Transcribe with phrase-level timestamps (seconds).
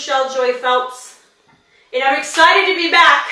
[0.00, 1.20] Michelle Joy Phelps,
[1.92, 3.26] and I'm excited to be back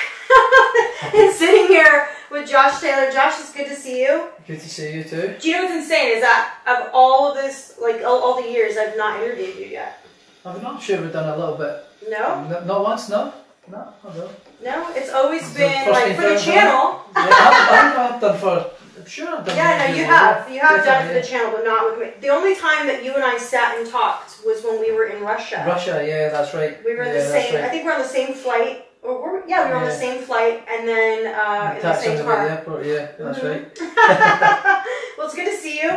[1.15, 3.11] and sitting here with Josh Taylor.
[3.11, 4.27] Josh, it's good to see you.
[4.45, 5.35] Good to see you too.
[5.41, 8.47] Do you know what's insane is that of all of this, like all, all the
[8.47, 10.05] years, I've not interviewed you yet.
[10.45, 11.83] I'm not sure we've done a little bit.
[12.07, 13.33] No, N- not once, no.
[13.67, 14.31] No, I don't.
[14.63, 17.01] no, it's always The been like for the channel.
[17.15, 18.71] Yeah, I've, I've, I've done for.
[19.09, 19.57] Sure I've done.
[19.57, 20.49] Yeah, no, you have.
[20.51, 22.13] You have done it for the channel, but not with me.
[22.21, 25.23] The only time that you and I sat and talked was when we were in
[25.23, 25.63] Russia.
[25.65, 26.83] Russia, yeah, that's right.
[26.85, 27.63] We were yeah, the same.
[27.63, 28.85] I think we're on the same flight.
[29.01, 32.19] Or we're, yeah, we were on the same flight, and then uh, in the same
[32.19, 33.49] at the airport, yeah, that's Mhm.
[33.49, 33.79] right.
[35.17, 35.89] well, it's good to see you.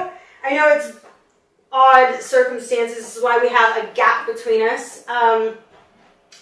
[0.44, 0.92] I know it's
[1.72, 2.98] odd circumstances.
[2.98, 5.06] This is why we have a gap between us.
[5.08, 5.56] Um,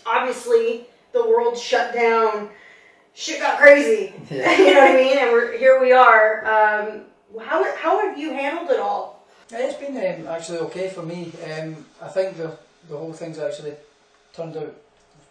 [0.05, 2.51] obviously, the world shut down.
[3.15, 4.15] Shit got crazy.
[4.31, 4.57] Yeah.
[4.59, 5.19] you know what I mean?
[5.19, 5.81] And we're here.
[5.81, 6.45] We are.
[6.45, 7.03] Um,
[7.43, 9.27] how how have you handled it all?
[9.53, 11.33] It's been um, actually okay for me.
[11.45, 12.57] Um, I think the
[12.89, 13.75] the whole thing's actually
[14.33, 14.75] turned out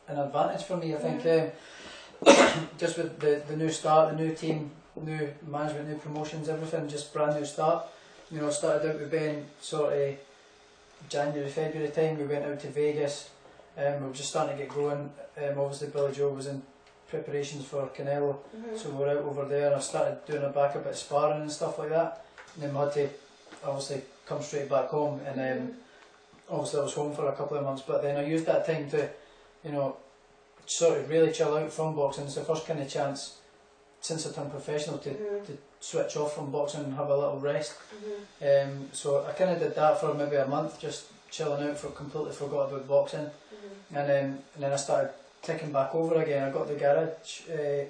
[0.07, 0.93] an advantage for me.
[0.93, 5.97] I think um, just with the, the new start, the new team, new management, new
[5.97, 7.85] promotions, everything, just brand new start.
[8.31, 10.15] You know, started out with Ben sort of
[11.07, 12.17] January, February time.
[12.17, 13.29] We went out to Vegas.
[13.77, 15.11] Um, we were just starting to get going.
[15.37, 16.61] Um, obviously, Billy Joe was in
[17.09, 18.37] preparations for Canelo.
[18.77, 20.97] So we were out over there and I started doing a back a bit of
[20.97, 22.23] sparring and stuff like that.
[22.55, 23.09] And then we had to
[23.65, 25.77] obviously come straight back home and then
[26.49, 28.89] obviously I was home for a couple of months but then I used that time
[28.91, 29.09] to,
[29.63, 29.97] you know,
[30.65, 32.25] sort of really chill out from boxing.
[32.25, 33.37] It's the first kind of chance
[34.01, 35.45] since I turned professional to, Mhm.
[35.47, 37.73] to switch off from boxing and have a little rest.
[38.41, 38.67] Mhm.
[38.69, 41.89] Um, so I kind of did that for maybe a month, just chilling out for
[41.89, 43.25] completely forgot about boxing.
[43.25, 43.97] Mhm.
[43.97, 46.43] And then, and then I started ticking back over again.
[46.47, 47.41] I got the garage.
[47.49, 47.85] Uh,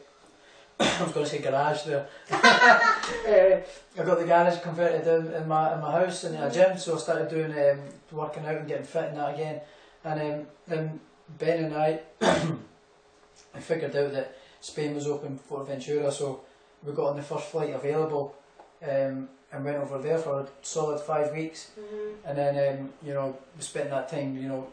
[0.84, 2.08] I was going to say garage there.
[2.32, 2.38] uh,
[4.02, 6.96] I got the garage converted in, in my in my house in a gym, so
[6.96, 7.80] I started doing um,
[8.12, 9.62] working out and getting fit in that again.
[10.04, 11.00] And um, then
[11.38, 16.42] Ben and I, I figured out that Spain was open for Ventura, so
[16.84, 18.36] we got on the first flight available.
[18.82, 22.14] Um, and went over there for a solid five weeks, Mhm.
[22.24, 24.68] and then um, you know we spent that time you know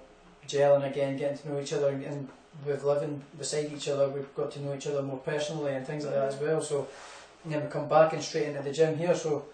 [0.46, 2.28] gelling again, getting to know each other, and
[2.64, 6.04] with living beside each other, we've got to know each other more personally and things
[6.04, 6.60] like that as well.
[6.62, 6.88] So
[7.44, 9.14] and then we come back and straight into the gym here.
[9.14, 9.44] So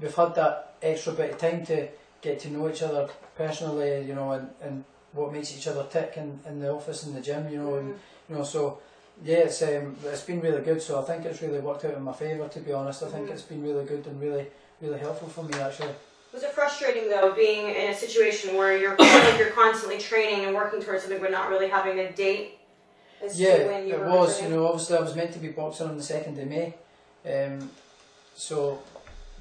[0.00, 1.88] we've had that extra bit of time to
[2.20, 6.14] get to know each other personally, you know, and, and what makes each other tick
[6.16, 7.88] in, in the office and the gym, you know, and
[8.28, 8.78] you know so.
[9.24, 10.80] Yeah, it's um, it's been really good.
[10.80, 12.46] So I think it's really worked out in my favour.
[12.46, 13.32] To be honest, I think Mhm.
[13.32, 14.46] it's been really good and really,
[14.80, 15.92] really helpful for me actually.
[16.32, 20.54] Was it frustrating though, being in a situation where you're like you're constantly training and
[20.54, 22.58] working towards something, but not really having a date?
[23.22, 24.40] As Yeah, when you it was.
[24.42, 26.74] You know, obviously I was meant to be boxing on the second of May,
[27.26, 27.70] um,
[28.36, 28.80] so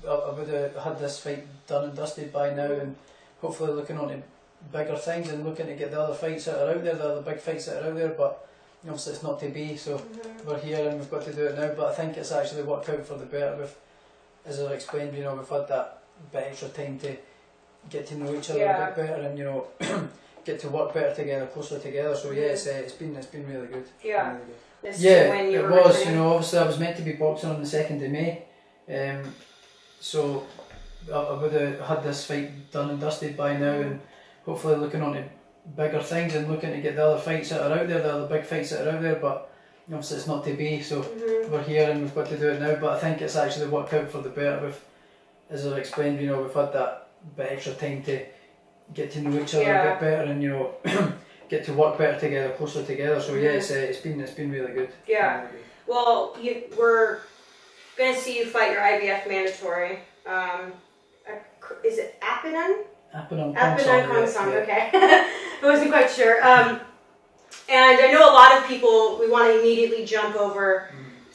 [0.07, 2.95] I, I would have had this fight done and dusted by now, and
[3.41, 4.21] hopefully looking on to
[4.71, 7.21] bigger things and looking to get the other fights that are out there, the other
[7.21, 8.09] big fights that are out there.
[8.09, 8.47] But
[8.83, 10.45] obviously it's not to be, so Mhm.
[10.45, 11.71] we're here and we've got to do it now.
[11.75, 13.55] But I think it's actually worked out for the better.
[13.57, 13.77] With,
[14.45, 15.99] as I explained, you know, we've had that
[16.31, 17.15] bit extra time to
[17.89, 18.87] get to know each other Yeah.
[18.89, 19.67] a bit better, and you know.
[20.45, 22.15] Get to work better together, closer together.
[22.15, 23.83] So yeah, it's, uh, it's been it's been really good.
[24.01, 24.31] Yeah.
[24.31, 24.95] Really good.
[24.97, 26.05] Yeah, it was.
[26.05, 28.43] You know, obviously I was meant to be boxing on the second of May,
[28.87, 29.33] um,
[29.99, 30.45] so
[31.13, 33.99] I, I would have had this fight done and dusted by now, and
[34.45, 35.23] hopefully looking on to
[35.75, 38.27] bigger things and looking to get the other fights that are out there, the other
[38.33, 39.15] big fights that are out there.
[39.15, 39.51] But
[39.89, 41.49] obviously it's not to be, so Mhm.
[41.49, 42.75] we're here and we've got to do it now.
[42.75, 44.61] But I think it's actually worked out for the better.
[44.65, 44.81] With,
[45.49, 48.25] as I've explained, you know, we've had that bit extra time to
[48.93, 50.75] get to know each other a bit better, and you know.
[51.49, 53.21] Get to work better together, closer together.
[53.21, 53.55] So yeah, Mhm.
[53.55, 54.89] it's, uh, it's been it's been really good.
[55.07, 55.37] Yeah.
[55.43, 55.61] Really good.
[55.87, 57.19] Well, you, we're
[57.97, 59.99] gonna see you fight your IBF mandatory.
[60.25, 60.73] Um,
[61.85, 62.83] is it Apinun?
[63.15, 64.51] Apinun Apinun Kong Kong song, song.
[64.51, 65.29] yeah, Okay, I
[65.63, 66.45] wasn't quite sure.
[66.45, 66.81] Um,
[67.69, 70.91] and I know a lot of people we want to immediately jump over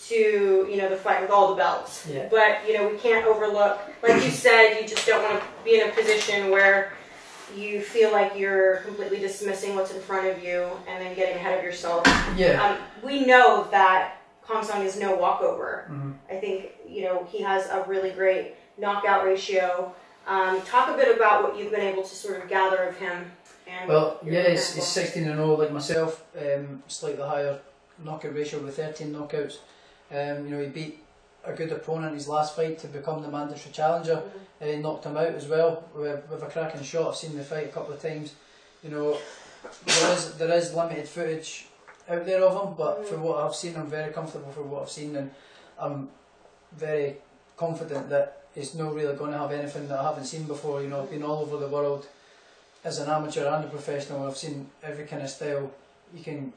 [0.08, 2.06] to you know the fight with all the belts.
[2.10, 2.28] Yeah.
[2.30, 5.80] But you know we can't overlook, like you said, you just don't want to be
[5.80, 6.92] in a position where
[7.56, 11.59] you feel like you're completely dismissing what's in front of you and then getting ahead
[11.59, 12.03] of yourself.
[12.36, 12.62] Yeah.
[12.62, 14.16] Um, we know that
[14.47, 15.86] Khongsong is no walkover.
[15.91, 16.15] Mhm.
[16.30, 19.94] I think you know he has a really great knockout ratio.
[20.27, 23.30] Um, talk a bit about what you've been able to sort of gather of him.
[23.66, 27.59] And Well, yeah, he's, he's 16 and 0 like myself, um, slightly higher
[27.98, 29.59] knockout ratio with 13 knockouts.
[30.12, 30.98] Um, you know, he beat
[31.44, 34.30] a good opponent in his last fight to become the mandatory challenger, Mhm.
[34.60, 37.09] and he knocked him out as well with, with a cracking shot.
[37.09, 38.34] I've seen the fight a couple of times.
[38.82, 39.16] You know,
[39.86, 41.66] there is there is limited footage
[42.09, 43.06] out there of him, but Mhm.
[43.06, 45.30] for what I've seen, I'm very comfortable for what I've seen, and
[45.78, 46.10] I'm
[46.72, 47.16] very
[47.56, 50.82] confident that he's not really going to have anything that I haven't seen before.
[50.82, 52.06] You know, I've been all over the world
[52.84, 55.70] as an amateur and a professional, I've seen every kind of style
[56.12, 56.53] you can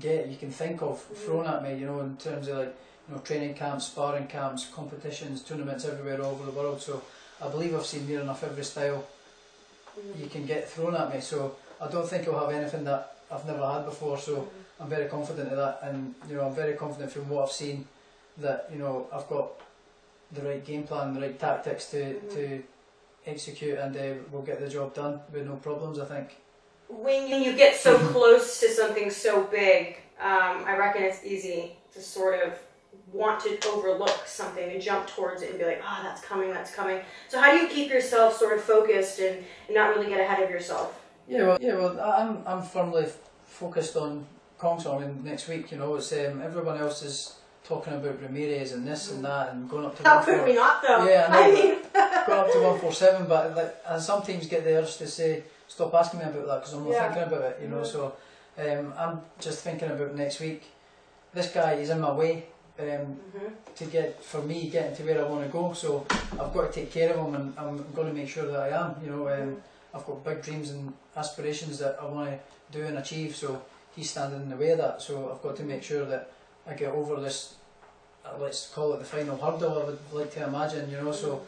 [0.00, 1.16] get, you can think of mm.
[1.16, 1.78] thrown at me.
[1.78, 2.74] You know, in terms of like
[3.08, 6.80] you know training camps, sparring camps, competitions, tournaments everywhere all over the world.
[6.80, 7.02] So
[7.42, 9.04] I believe I've seen near enough every style
[9.98, 10.20] mm.
[10.20, 11.20] you can get thrown at me.
[11.20, 14.18] So I don't think I'll have anything that I've never had before.
[14.18, 14.48] So mm.
[14.80, 17.86] I'm very confident of that, and you know I'm very confident from what I've seen
[18.38, 19.52] that you know I've got
[20.32, 22.62] the right game plan, the right tactics to to
[23.26, 25.98] execute, and uh, we'll get the job done with no problems.
[25.98, 26.36] I think.
[26.88, 32.00] When you get so close to something so big, um, I reckon it's easy to
[32.00, 32.58] sort of
[33.12, 36.74] want to overlook something and jump towards it and be like, oh, that's coming, that's
[36.74, 37.00] coming.
[37.28, 40.42] So how do you keep yourself sort of focused and, and not really get ahead
[40.42, 41.02] of yourself?
[41.28, 43.06] Yeah, well, yeah, well, I'm I'm firmly
[43.44, 44.26] focused on
[44.60, 45.72] Khongsong and next week.
[45.72, 49.68] You know, it's um, everyone else is talking about Ramirez and this and that and
[49.68, 51.08] going up to How could we not though?
[51.08, 51.74] Yeah, I know, I mean,
[52.26, 55.94] going up to 147, but like, and some teams get the urge to say, stop
[55.94, 57.12] asking me about that because I'm not Yeah.
[57.12, 57.84] thinking about it, you know.
[57.84, 58.14] So
[58.58, 60.62] um, I'm just thinking about next week.
[61.34, 62.46] This guy is in my way
[62.78, 63.52] um, Mhm.
[63.76, 65.72] to get, for me, getting to where I want to go.
[65.72, 66.06] So
[66.40, 68.68] I've got to take care of him and I'm going to make sure that I
[68.68, 69.28] am, you know.
[69.28, 69.62] Um,
[69.94, 72.38] I've got big dreams and aspirations that I want to
[72.78, 73.34] do and achieve.
[73.36, 73.62] So
[73.94, 75.00] he's standing in the way of that.
[75.02, 76.30] So I've got to make sure that
[76.66, 77.54] I get over this.
[78.24, 79.82] uh, Let's call it the final hurdle.
[79.82, 81.12] I would like to imagine, you know.
[81.12, 81.42] So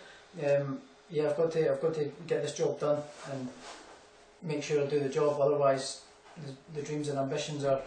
[0.46, 0.80] um,
[1.10, 3.48] yeah, I've got to I've got to get this job done and
[4.42, 5.40] make sure I do the job.
[5.40, 6.02] Otherwise,
[6.46, 7.80] the, the dreams and ambitions are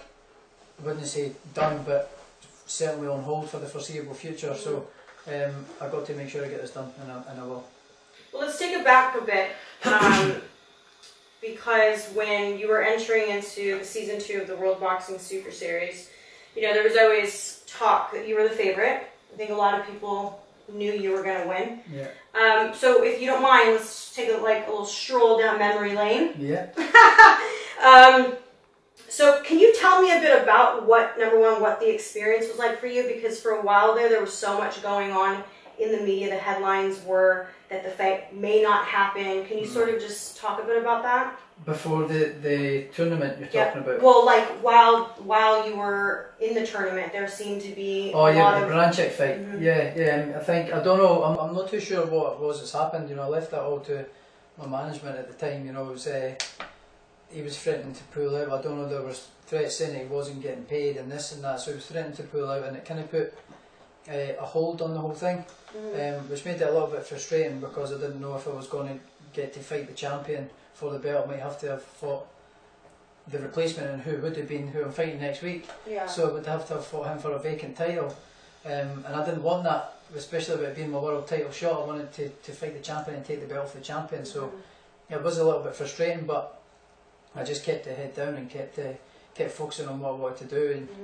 [0.81, 2.17] I wouldn't say done, but
[2.65, 4.55] certainly on hold for the foreseeable future.
[4.55, 4.87] So
[5.27, 7.63] um, I've got to make sure I get this done, and I, and I will.
[8.33, 9.51] Well, let's take it back a bit.
[9.85, 10.35] Um,
[11.41, 16.09] because when you were entering into the season two of the World Boxing Super Series,
[16.55, 19.03] you know, there was always talk that you were the favorite.
[19.33, 20.40] I think a lot of people
[20.71, 21.79] knew you were going to win.
[21.91, 22.07] Yeah.
[22.33, 25.95] Um, so if you don't mind, let's take a, like a little stroll down memory
[25.95, 26.33] lane.
[26.37, 26.67] Yeah.
[27.83, 28.37] um,
[29.09, 32.57] so can you tell me a bit about what number one, what the experience was
[32.57, 33.03] like for you?
[33.13, 35.43] Because for a while there, there was so much going on
[35.79, 36.29] in the media.
[36.29, 39.45] The headlines were that the fight may not happen.
[39.45, 41.37] Can you sort of just talk a bit about that?
[41.65, 43.65] Before the, the tournament you're Yeah.
[43.65, 44.01] talking about.
[44.01, 48.59] Well, like while while you were in the tournament, there seemed to be Oh yeah,
[48.61, 49.39] the of Baranchyk fight.
[49.39, 49.61] Mhm.
[49.61, 50.37] Yeah, yeah.
[50.39, 51.23] I think I don't know.
[51.23, 53.09] I'm, I'm not too sure what it was that's happened.
[53.09, 54.05] You know, I left that all to
[54.57, 55.63] my management at the time.
[55.67, 56.33] You know, it was uh,
[57.29, 58.49] he was threatening to pull out.
[58.51, 58.89] I don't know.
[58.89, 61.59] There was threats saying he wasn't getting paid and this and that.
[61.59, 63.35] So he was threatening to pull out, and it kind of put
[64.09, 65.45] uh, a hold on the whole thing,
[65.77, 66.17] Mhm.
[66.17, 68.65] um, which made it a little bit frustrating because I didn't know if I was
[68.65, 68.99] going to
[69.31, 70.49] get to fight the champion
[70.81, 71.27] for the belt.
[71.27, 72.25] I might have to have fought
[73.27, 75.69] the replacement and who would have been who I'm fighting next week.
[75.87, 76.07] yeah.
[76.07, 78.07] So I would have to have fought him for a vacant title.
[78.65, 81.83] Um, and I didn't want that, especially with it being my world title shot.
[81.83, 84.25] I wanted to, to fight the champion and take the belt off the champion.
[84.25, 84.51] So
[85.09, 86.59] it was a little bit frustrating, but
[87.35, 88.93] I just kept the head down and kept uh,
[89.35, 90.71] kept focusing on what I wanted to do.
[90.77, 90.95] And, Mhm.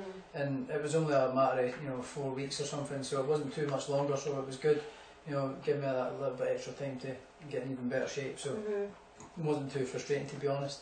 [0.42, 3.28] and it was only a matter of you know four weeks or something, so it
[3.28, 4.18] wasn't too much longer.
[4.18, 4.82] So it was good,
[5.28, 7.16] you know, give me that little bit extra time to
[7.50, 8.38] get in even better shape.
[8.40, 8.84] So Mhm.
[8.84, 8.90] it
[9.38, 10.82] wasn't too frustrating to be honest.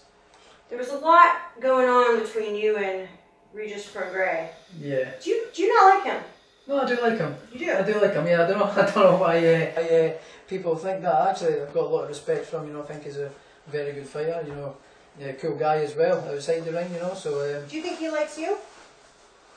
[0.70, 3.08] There was a lot going on between you and
[3.54, 4.50] Regis Prograis.
[4.80, 5.12] Yeah.
[5.22, 6.24] Do you do you not like him?
[6.68, 7.36] No, I do like him.
[7.54, 7.94] You I do.
[7.94, 8.28] do like him.
[8.28, 8.66] Yeah, I don't know.
[8.76, 10.14] I don't know why uh, I, uh,
[10.48, 11.30] people think that.
[11.30, 12.68] Actually, I've got a lot of respect for him.
[12.68, 13.30] You know, I think he's a
[13.68, 14.44] very good fighter.
[14.48, 14.76] You know,
[15.20, 16.92] yeah, cool guy as well outside the ring.
[16.92, 18.58] You know, so um, Do you think he likes you?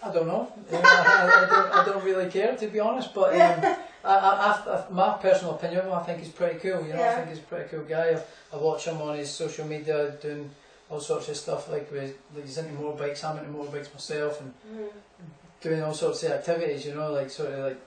[0.03, 0.53] I don't know.
[0.71, 3.15] Know, I, I, I, don't, I don't really care to be honest.
[3.15, 6.83] But um, I, I, I, my personal opinion, of him, I think he's pretty cool.
[6.87, 7.11] You know, Yeah.
[7.13, 8.11] I think he's a pretty cool guy.
[8.11, 10.51] I, I watch him on his social media doing
[10.91, 11.69] all sorts of stuff.
[11.71, 13.25] Like, with, like he's into motorbikes.
[13.25, 14.55] I'm into motorbikes myself, and
[15.61, 16.87] doing all sorts of activities.
[16.87, 17.81] You know, like sort of like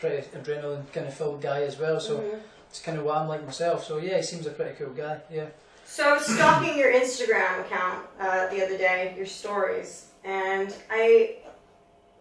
[0.00, 1.98] pretty adrenaline kind of filled guy as well.
[2.00, 2.18] So.
[2.18, 2.38] Mhm.
[2.70, 3.84] It's kind of what I'm like myself.
[3.86, 5.20] So yeah, he seems a pretty cool guy.
[5.32, 5.46] Yeah.
[5.86, 11.36] So I was stalking your Instagram account uh, the other day, your stories, and I.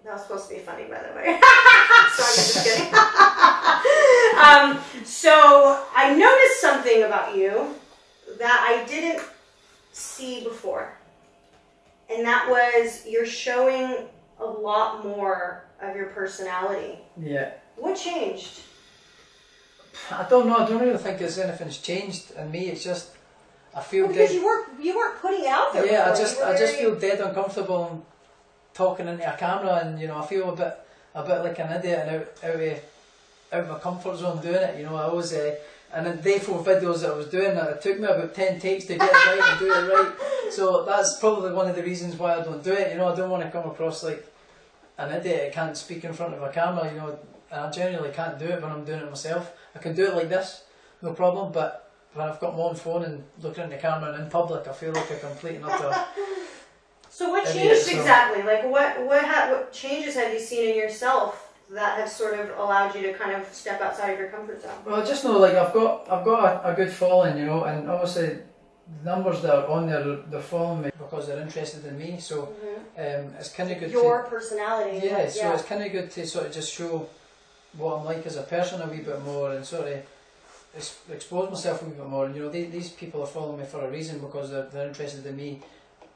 [0.06, 1.38] That was supposed to be funny, by the way.
[2.16, 2.94] so I'm just kidding.
[4.40, 7.76] um, so I noticed something about you
[8.40, 9.24] that I didn't
[9.94, 10.94] see before,
[12.10, 14.08] and that was you're showing
[14.40, 17.00] a lot more of your personality.
[17.20, 17.52] Yeah.
[17.78, 18.62] What changed?
[20.12, 20.58] I don't know.
[20.58, 22.68] I don't really think there's anything's changed in me.
[22.68, 23.12] It's just
[23.76, 24.36] I feel Well, because dead.
[24.38, 25.86] you weren't you weren't putting out there.
[25.86, 28.02] Yeah, I just I just feel dead uncomfortable and
[28.74, 30.74] talking into a camera, and you know I feel a bit
[31.16, 32.80] a bit like an idiot and out out of
[33.54, 34.78] out of my comfort zone doing it.
[34.78, 35.32] You know I always.
[35.34, 35.56] Uh,
[35.94, 38.60] and in the day four videos that I was doing, it took me about ten
[38.60, 40.52] takes to get it right and do it right.
[40.52, 42.92] So that's probably one of the reasons why I don't do it.
[42.92, 44.26] You know, I don't want to come across like
[44.98, 45.50] an idiot.
[45.52, 46.92] I can't speak in front of a camera.
[46.92, 47.20] You know,
[47.52, 49.54] and I generally can't do it when I'm doing it myself.
[49.76, 50.64] I can do it like this,
[51.02, 51.52] no problem.
[51.52, 54.68] But when I've got my own phone and looking at the camera and in public,
[54.68, 55.94] I feel like a complete and utter.
[57.10, 58.44] So what Maybe changed um, exactly?
[58.44, 62.50] Like what what ha- what changes have you seen in yourself that have sort of
[62.58, 64.72] allowed you to kind of step outside of your comfort zone?
[64.86, 67.66] Well, I just know like I've got I've got a, a good following, you know,
[67.66, 68.42] and obviously the
[69.04, 72.20] numbers that are on there they're following me because they're interested in me.
[72.20, 72.54] So
[72.98, 73.92] um, it's kind of good.
[73.92, 75.06] Your to, personality.
[75.06, 77.10] yeah, like, so it's kind of good to sort of just show
[77.74, 80.04] what I'm like as a person a wee bit more and sort of
[81.12, 82.26] expose myself a wee bit more.
[82.26, 84.88] And you know, these, these people are following me for a reason because they're, they're
[84.88, 85.60] interested in me,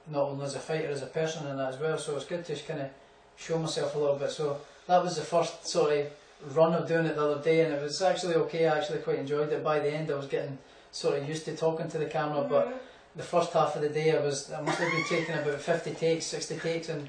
[0.10, 1.98] not only as a fighter, as a person and that as well.
[1.98, 2.90] So it's good to just kind of
[3.36, 4.32] show myself a little bit.
[4.32, 7.74] So that was the first sort of run of doing it the other day, and
[7.74, 8.68] it was actually okay.
[8.68, 9.64] I actually quite enjoyed it.
[9.64, 10.58] By the end, I was getting
[10.92, 12.74] sort of used to talking to the camera, but Mhm.
[13.16, 15.92] the first half of the day, I was I must have been taking about fifty
[15.92, 17.08] takes, sixty takes, and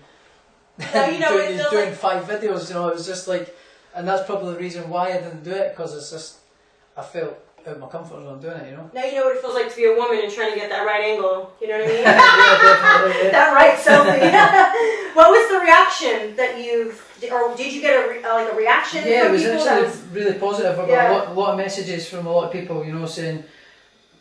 [0.78, 2.68] Now, you know, doing, doing like- five videos.
[2.68, 3.54] You know, it was just like,
[3.94, 6.36] and that's probably the reason why I didn't do it because it's just
[6.96, 7.34] I felt
[7.66, 8.70] out of my comfort zone doing it.
[8.70, 8.90] You know.
[8.92, 10.68] Now you know what it feels like to be a woman and trying to get
[10.70, 11.52] that right angle.
[11.60, 12.02] You know what I mean?
[12.02, 13.22] yeah.
[13.24, 13.30] Yeah.
[13.36, 15.14] that right selfie.
[15.16, 16.94] what was the reaction that you,
[17.30, 20.00] or did you get a re, uh, like a reaction Yeah, it was actually was,
[20.12, 20.72] really positive.
[20.78, 21.10] I got Yeah.
[21.10, 23.44] a, lot, a lot of messages from a lot of people, you know, saying,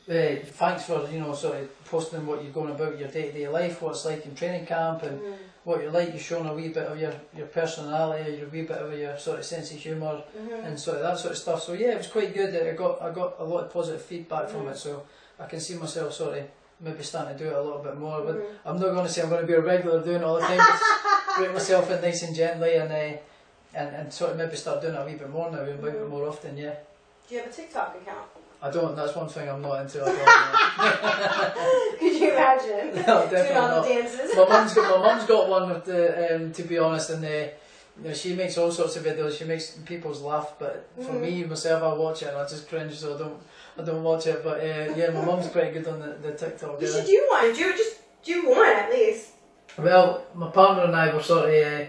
[0.09, 3.31] uh, thanks for, you know, sort of posting what you're going about your day to
[3.31, 6.09] day life, what it's like in training camp, and Mhm, what you're like.
[6.09, 9.39] You're showing a wee bit of your, your personality, your wee bit of your sort
[9.39, 10.65] of sense of humour, mhm.
[10.65, 11.61] and sort of that sort of stuff.
[11.63, 12.51] So yeah, it was quite good.
[12.53, 14.71] That I got I got a lot of positive feedback from Mm.
[14.71, 15.03] it, so
[15.39, 16.43] I can see myself sort of
[16.81, 18.21] maybe starting to do it a little bit more.
[18.21, 18.45] But Mhm.
[18.65, 20.41] I'm not going to say I'm going to be a regular doing it all the
[20.41, 20.59] time.
[21.37, 23.17] Break myself in nice and gently, and uh,
[23.73, 25.73] and and sort of maybe start doing it a wee bit more now, a wee
[25.73, 26.57] bit more often.
[26.57, 26.75] Yeah,
[27.27, 28.27] Do you have a TikTok account?
[28.63, 28.95] I don't.
[28.95, 29.99] That's one thing I'm not into.
[31.99, 33.83] Could you imagine no, doing definitely all not.
[33.83, 34.35] the dances?
[34.35, 37.29] my mum's got my mum's got one with the um, to be honest, and uh,
[37.29, 39.37] you know, she makes all sorts of videos.
[39.37, 41.21] She makes people's laugh, but for Mhm.
[41.21, 43.41] me myself, I watch it and I just cringe, so I don't
[43.77, 44.43] I don't watch it.
[44.43, 46.81] But uh, yeah, my mum's pretty good on the, the TikTok.
[46.81, 46.93] You yeah.
[46.93, 47.53] should do one.
[47.53, 49.29] Do just do one at least.
[49.77, 51.85] Well, my partner and I were sort of uh,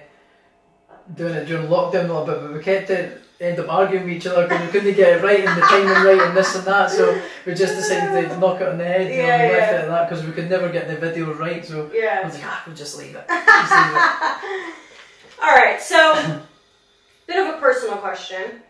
[1.14, 3.18] doing it during lockdown a little bit, but we kept it.
[3.40, 5.88] End up arguing with each other because we couldn't get it right and the timing
[6.06, 6.88] right and this and that.
[6.88, 9.78] So we just decided to knock it on the head, know, Yeah, and left yeah.
[9.78, 11.64] it at that because we could never get the video right.
[11.66, 12.24] So I Yeah.
[12.24, 13.24] was like, ah, we'll just leave it.
[13.28, 14.72] Just leave it.
[15.42, 16.40] All right, so
[17.26, 18.62] bit of a personal question,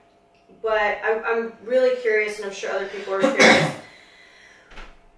[0.62, 3.72] but I, I'm really curious, and I'm sure other people are curious.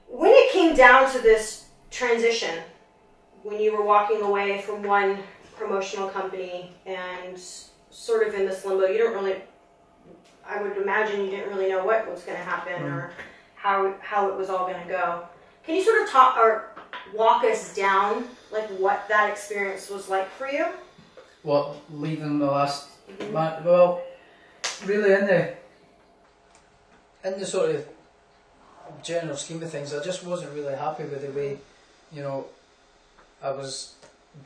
[0.09, 2.59] when it came down to this transition,
[3.43, 5.19] when you were walking away from one
[5.57, 7.39] promotional company and
[7.91, 9.37] sort of in this limbo, you don't really.
[10.47, 12.93] I would imagine you didn't really know what was going to happen Mm.
[12.93, 13.13] or
[13.55, 15.27] how how it was all going to go.
[15.65, 16.71] Can you sort of talk or
[17.15, 20.67] walk us down like what that experience was like for you?
[21.43, 22.89] Well, leaving the last
[23.31, 24.03] ma Well,
[24.85, 25.55] really in the
[27.25, 27.89] in the sort of
[29.03, 31.59] general scheme of things, I just wasn't really happy with the way,
[32.13, 32.47] you know,
[33.43, 33.95] I was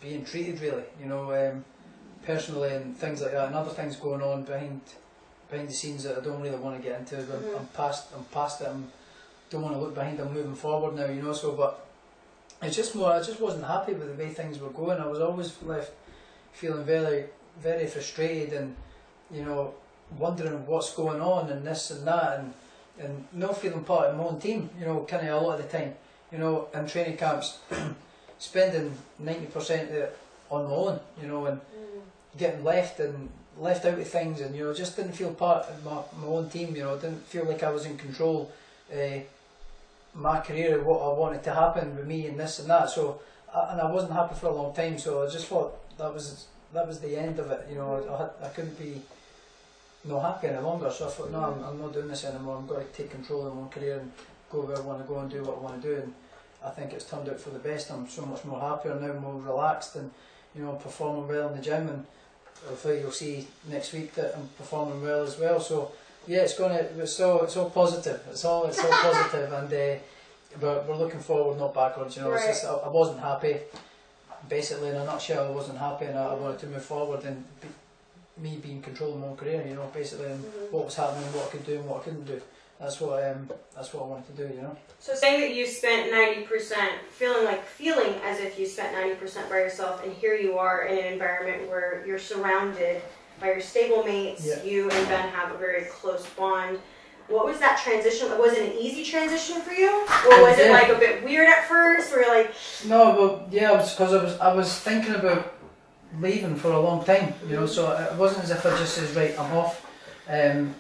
[0.01, 0.61] being treated.
[0.61, 1.65] Really, you know, um,
[2.25, 4.81] personally and things like that, and other things going on behind
[5.51, 7.17] behind the scenes that I don't really want to get into.
[7.17, 7.59] But Mhm.
[7.59, 8.09] I'm past.
[8.15, 8.69] I'm past it.
[8.69, 8.77] I
[9.51, 10.21] don't want to look behind.
[10.21, 11.07] I'm moving forward now.
[11.07, 11.85] You know, so but.
[12.61, 13.13] It's just more.
[13.13, 15.01] I just wasn't happy with the way things were going.
[15.01, 15.93] I was always left
[16.53, 17.27] feeling very,
[17.61, 18.75] very frustrated and,
[19.31, 19.75] you know,
[20.17, 22.55] wondering what's going on and this and that and,
[22.99, 25.71] and not feeling part of my own team, you know, kind of a lot of
[25.71, 25.95] the time.
[26.33, 27.59] You know, in training camps,
[28.39, 30.19] spending 90% of it
[30.51, 31.61] on my own, you know, and
[32.37, 35.85] getting left and left out of things and, you know, just didn't feel part of
[35.85, 38.53] my, my own team, you know, didn't feel like I was in control
[38.93, 39.19] uh,
[40.15, 42.91] my career, what I wanted to happen with me and this and that.
[42.91, 43.21] So,
[43.55, 44.99] and I wasn't happy for a long time.
[44.99, 47.67] So I just thought that was that was the end of it.
[47.71, 49.01] You know, I, I couldn't be
[50.05, 50.91] no happy any longer.
[50.91, 52.57] So I thought, no, I'm, I'm not doing this anymore.
[52.57, 54.13] I'm going to take control of my own career and
[54.51, 56.03] go where I want to go and do what I want to do.
[56.03, 56.15] And
[56.65, 57.91] I think it's turned out for the best.
[57.91, 60.11] I'm so much more happier now, more relaxed, and
[60.55, 61.89] you know, performing well in the gym.
[61.89, 62.05] And
[62.67, 65.61] hopefully you'll see next week that I'm performing well as well.
[65.61, 65.93] So
[66.27, 68.21] yeah, it's going to it's so it's all positive.
[68.31, 70.01] It's all it's all positive, and uh,
[70.61, 72.17] but we're looking forward, not backwards.
[72.17, 72.49] You know, Right.
[72.49, 73.57] it's just I, I wasn't happy.
[74.49, 77.45] Basically, in a nutshell, I wasn't happy, and I, I wanted to move forward and
[77.61, 77.69] be,
[78.41, 79.65] me being control of my own career.
[79.67, 80.71] You know, basically, and Mhm.
[80.71, 82.41] what was happening, what I could do, and what I couldn't do.
[82.81, 84.55] That's what um, that's what I wanted to do.
[84.55, 84.77] You know.
[85.01, 89.17] So saying that you spent ninety percent, feeling like feeling as if you spent ninety
[89.17, 93.03] percent by yourself, and here you are in an environment where you're surrounded
[93.41, 94.45] by your stable mates.
[94.47, 94.63] Yeah.
[94.63, 96.79] You and Ben have a very close bond.
[97.27, 98.37] What was that transition?
[98.39, 99.91] Was it an easy transition for you,
[100.31, 102.11] or was it like a bit weird at first?
[102.13, 102.55] Where you're like,
[102.87, 105.53] No, but yeah, it was because I was I was thinking about
[106.21, 107.67] leaving for a long time, you know.
[107.67, 109.85] So it wasn't as if I just says right, I'm off.
[110.29, 110.75] Um,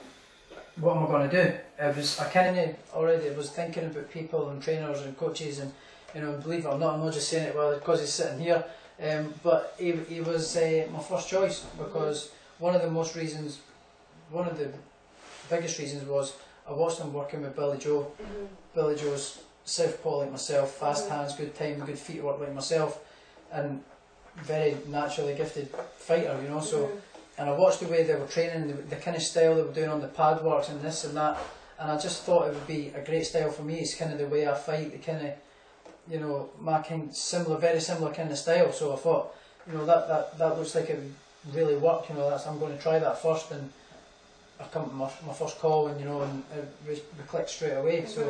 [0.76, 1.58] what am I going to do?
[1.80, 5.72] it was I kind of already was thinking about people and trainers and coaches and
[6.12, 8.40] you know believe it or not I'm not just saying it well because he's sitting
[8.40, 8.64] here
[9.00, 13.60] um, but he, he was uh, my first choice because one of the most reasons
[14.30, 14.72] one of the
[15.48, 16.34] biggest reasons was
[16.68, 18.48] I watched him working with Billy Joe Mhm.
[18.74, 21.10] Billy Joe's southpaw like myself fast Mhm.
[21.10, 22.98] hands good time good feet work like myself
[23.52, 23.84] and
[24.42, 25.68] very naturally gifted
[25.98, 27.00] fighter you know so Mhm.
[27.38, 29.72] and I watched the way they were training, the, the kind of style they were
[29.72, 31.38] doing on the pad works and this and that,
[31.78, 33.76] and I just thought it would be a great style for me.
[33.78, 35.34] It's kind of the way I fight, the kind of,
[36.12, 38.72] you know, my kind similar, very similar kind of style.
[38.72, 39.36] So I thought,
[39.68, 41.14] you know, that that, that looks like it would
[41.54, 42.08] really work.
[42.08, 43.70] You know, that's I'm going to try that first, and
[44.58, 47.50] I come to my, my first call, and you know, and it, we, we clicked
[47.50, 48.04] straight away.
[48.06, 48.20] So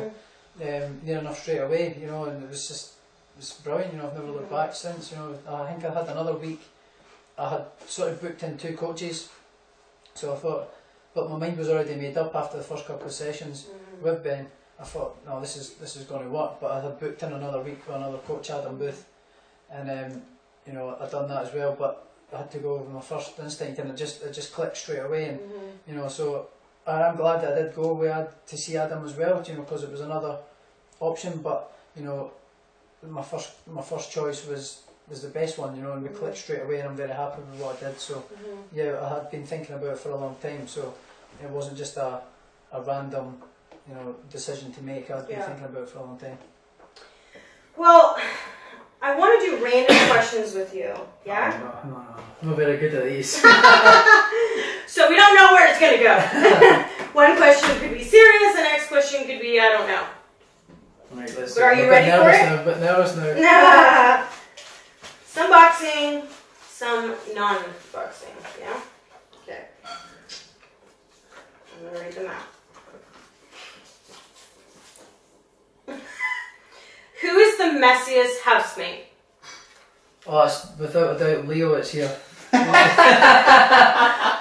[0.59, 0.85] Mhm.
[0.85, 2.93] um, near enough straight away, you know, and it was just
[3.39, 3.93] was brilliant.
[3.93, 5.11] You know, I've never looked back since.
[5.11, 6.61] You know, I think I had another week.
[7.37, 9.29] I had sort of booked in two coaches,
[10.13, 10.73] so I thought,
[11.15, 14.01] but my mind was already made up after the first couple of sessions Mhm.
[14.01, 14.51] with Ben.
[14.77, 16.59] I thought, no, this is this is going to work.
[16.59, 19.05] But I had booked in another week with another coach, Adam Booth,
[19.71, 20.21] and um,
[20.65, 21.75] you know I'd done that as well.
[21.79, 24.77] But I had to go with my first instinct, and it just it just clicked
[24.77, 25.29] straight away.
[25.29, 25.71] And Mhm.
[25.87, 26.47] you know, so
[26.87, 29.61] I'm glad that I did go with Ad to see Adam as well, you know,
[29.61, 30.37] because it was another
[30.99, 31.39] option.
[31.41, 32.31] But you know,
[33.07, 36.37] my first my first choice was was the best one, you know, and we clicked
[36.37, 37.99] straight away, and I'm very happy with what I did.
[37.99, 38.57] So Mhm.
[38.73, 40.93] yeah, I had been thinking about it for a long time, so
[41.43, 42.21] it wasn't just a
[42.71, 43.41] a random,
[43.87, 45.09] you know, decision to make.
[45.09, 45.45] I'd been Yeah.
[45.47, 46.37] thinking about it for a long time.
[47.75, 48.15] Well,
[49.01, 50.93] I want to do random questions with you.
[51.25, 51.49] Yeah.
[51.83, 52.23] No, no, no.
[52.41, 53.41] I'm not very good at these.
[54.87, 56.15] So we don't know where it's gonna go.
[57.13, 60.03] One question could be serious, the next question could be I don't know.
[61.19, 61.55] Right, let's.
[61.55, 62.43] But are you ready for it?
[62.43, 64.27] Now, a bit nervous now.
[65.25, 66.23] some boxing,
[66.67, 68.29] some non-boxing.
[68.59, 68.79] Yeah.
[69.43, 69.63] Okay.
[71.77, 72.47] I'm gonna read them out.
[77.21, 79.05] Who is the messiest housemate?
[80.27, 82.15] Oh, it's, without a doubt, Leo it's here.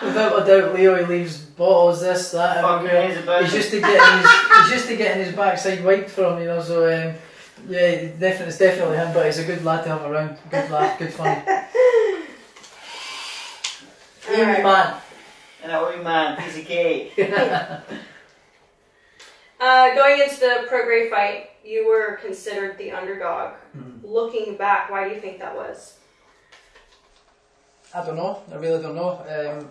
[0.02, 3.18] Without a doubt, Leo he leaves bottles, this, that, Fuck everywhere.
[3.22, 3.56] about He's it.
[3.58, 6.62] just to getting his, he's just to getting his backside wiped from, him, you know.
[6.62, 7.14] So um,
[7.68, 9.12] yeah, definitely, it's definitely him.
[9.12, 10.38] But he's a good lad to have around.
[10.50, 11.26] Good laugh, good fun.
[14.30, 14.62] Amy Alright.
[14.62, 14.94] man.
[15.62, 17.12] And a wee man, piece of cake.
[19.60, 23.54] Uh, going into the Prograis fight, you were considered the underdog.
[23.76, 24.00] Mhm.
[24.04, 25.97] Looking back, why do you think that was?
[27.94, 28.42] I don't know.
[28.53, 29.11] I really don't know.
[29.11, 29.68] Um,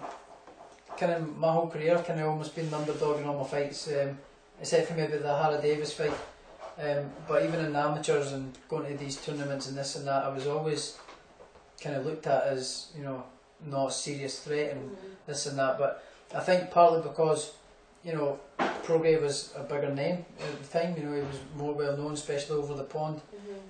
[0.98, 4.18] kind of my whole career, kind of almost been underdog in all my fights, um,
[4.60, 6.14] except for maybe the Ohara Davies fight.
[6.80, 10.24] Um, but even in the amateurs and going to these tournaments and this and that,
[10.24, 10.98] I was always
[11.82, 13.24] kind of looked at as you know
[13.66, 15.78] not a serious threat and this and that.
[15.78, 16.04] But
[16.36, 17.54] I think partly because
[18.04, 18.40] you know
[18.84, 20.96] Prograis was a bigger name at the time.
[20.98, 23.22] You know he was more well known, especially over the pond.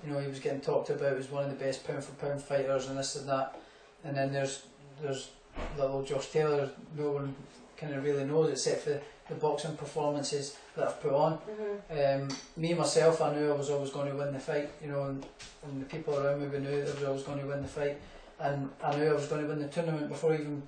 [0.04, 2.42] You know he was getting talked about as one of the best pound for pound
[2.42, 3.60] fighters and this and that.
[4.04, 4.62] And then there's
[5.02, 5.30] there's
[5.76, 6.70] little Josh Taylor.
[6.96, 7.34] No one
[7.76, 11.38] kind of really knows except for the boxing performances that I've put on.
[11.38, 12.22] Mm-hmm.
[12.22, 15.04] Um, me myself, I knew I was always going to win the fight, you know,
[15.04, 15.26] and,
[15.64, 17.68] and the people around me we knew that I was always going to win the
[17.68, 17.98] fight,
[18.40, 20.62] and I knew I was going to win the tournament before I even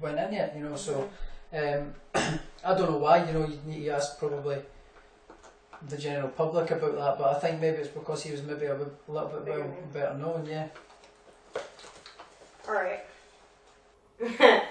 [0.00, 0.76] went in yet, you know.
[0.76, 1.08] So
[1.52, 4.58] um, I don't know why, you know, you need to ask probably
[5.88, 8.74] the general public about that, but I think maybe it's because he was maybe a,
[9.08, 10.68] little bit well, better known, yeah.
[12.68, 13.00] All right.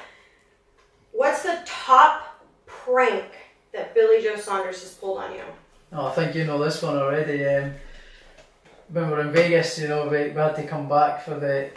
[1.11, 3.25] What's the top prank
[3.73, 5.41] that Billy Joe Saunders has pulled on you?
[5.91, 7.43] Oh, I think you know this one already.
[7.45, 7.73] Um,
[8.89, 11.71] when we were in Vegas, you know, we, we had to come back for the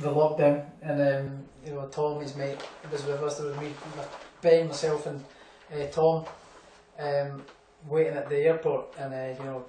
[0.00, 2.58] the lockdown, and um, you know, Tom, his mate,
[2.90, 3.38] was with us.
[3.38, 3.72] There was me,
[4.40, 5.22] Ben, myself, and
[5.74, 6.24] uh, Tom,
[6.98, 7.42] um,
[7.86, 9.64] waiting at the airport, and uh, you know,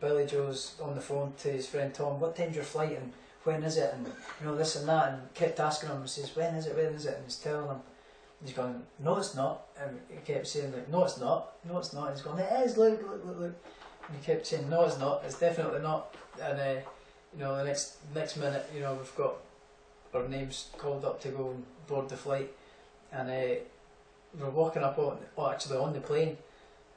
[0.00, 2.20] Billy Joe's on the phone to his friend Tom.
[2.20, 3.12] What time's your flight, and
[3.44, 6.02] when is it, and you know this and that, and kept asking him.
[6.02, 7.80] He says, when is it, when is it, and he's telling him.
[8.42, 9.66] He's going, no, it's not.
[9.78, 11.52] And he kept saying, like, no, it's not.
[11.68, 12.06] No, it's not.
[12.06, 12.78] And he's going, it is.
[12.78, 13.54] Look, look, look, look.
[14.08, 15.22] And he kept saying, no, it's not.
[15.26, 16.14] It's definitely not.
[16.40, 16.80] And uh,
[17.34, 19.34] you know, the next next minute, you know, we've got
[20.14, 22.50] our names called up to go and board the flight,
[23.12, 23.60] and uh,
[24.38, 26.36] we're walking up on, well, actually on the plane,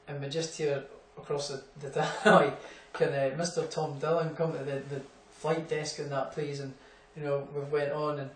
[0.07, 0.83] and we just hear
[1.17, 2.51] across the the alley,
[2.93, 3.69] can uh, Mr.
[3.69, 5.01] Tom Dillon come to the, the
[5.43, 6.61] flight desk and that, please?
[6.61, 6.73] And
[7.17, 8.29] you know, we've went on and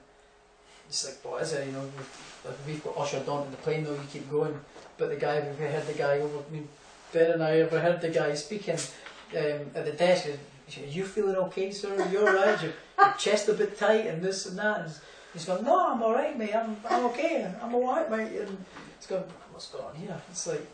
[0.89, 1.67] it's like, what is it?
[1.67, 3.86] You know, we've, we've got ushered onto the plane.
[3.86, 3.93] though.
[3.93, 4.60] you keep going,
[4.98, 6.39] but the guy, we've heard the guy over.
[6.48, 6.67] I mean,
[7.13, 10.28] Ben and I overheard the guy speaking um, at the desk.
[10.28, 11.96] Are you feeling okay, sir?
[11.96, 12.62] Are you alright?
[12.62, 14.82] Your, your chest a bit tight and this and that.
[14.82, 14.91] And
[15.32, 16.54] he's going, no, I'm alright, mate.
[16.54, 17.50] I'm, I'm okay.
[17.62, 18.41] I'm alright, mate.
[18.41, 18.58] And
[18.98, 20.22] he's going, what's going on here?
[20.30, 20.67] It's like,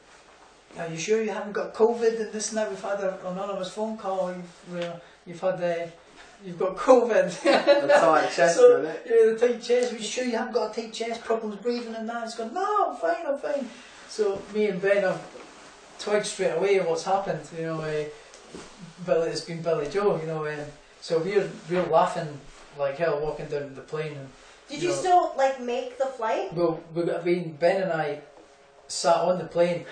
[0.80, 2.72] are you sure you haven't got COVID and this and that?
[2.72, 4.34] We've had an anonymous phone call.
[4.34, 4.96] You've, uh,
[5.28, 5.90] you've had the,
[6.44, 7.42] you've got COVID.
[7.44, 9.08] The tight chest, so, isn't it?
[9.08, 9.94] yeah, the tight chest.
[9.94, 11.24] Are you sure you haven't got a tight chest?
[11.24, 12.24] Problems breathing and that?
[12.26, 12.54] It's gone.
[12.54, 13.26] No, I'm fine.
[13.26, 13.70] I'm fine.
[14.10, 15.22] So me and Ben have
[16.00, 17.42] twigged straight away what's happened.
[17.58, 18.06] You know, uh,
[19.06, 20.20] Billy, it's been Billy Joe.
[20.20, 20.66] You know, um,
[21.02, 22.40] so we're we're laughing
[22.78, 24.30] like hell walking down the plane and.
[24.70, 26.54] Did you know, still like make the flight?
[26.54, 28.22] well, we got been Ben and I
[28.88, 29.86] sat on the plane,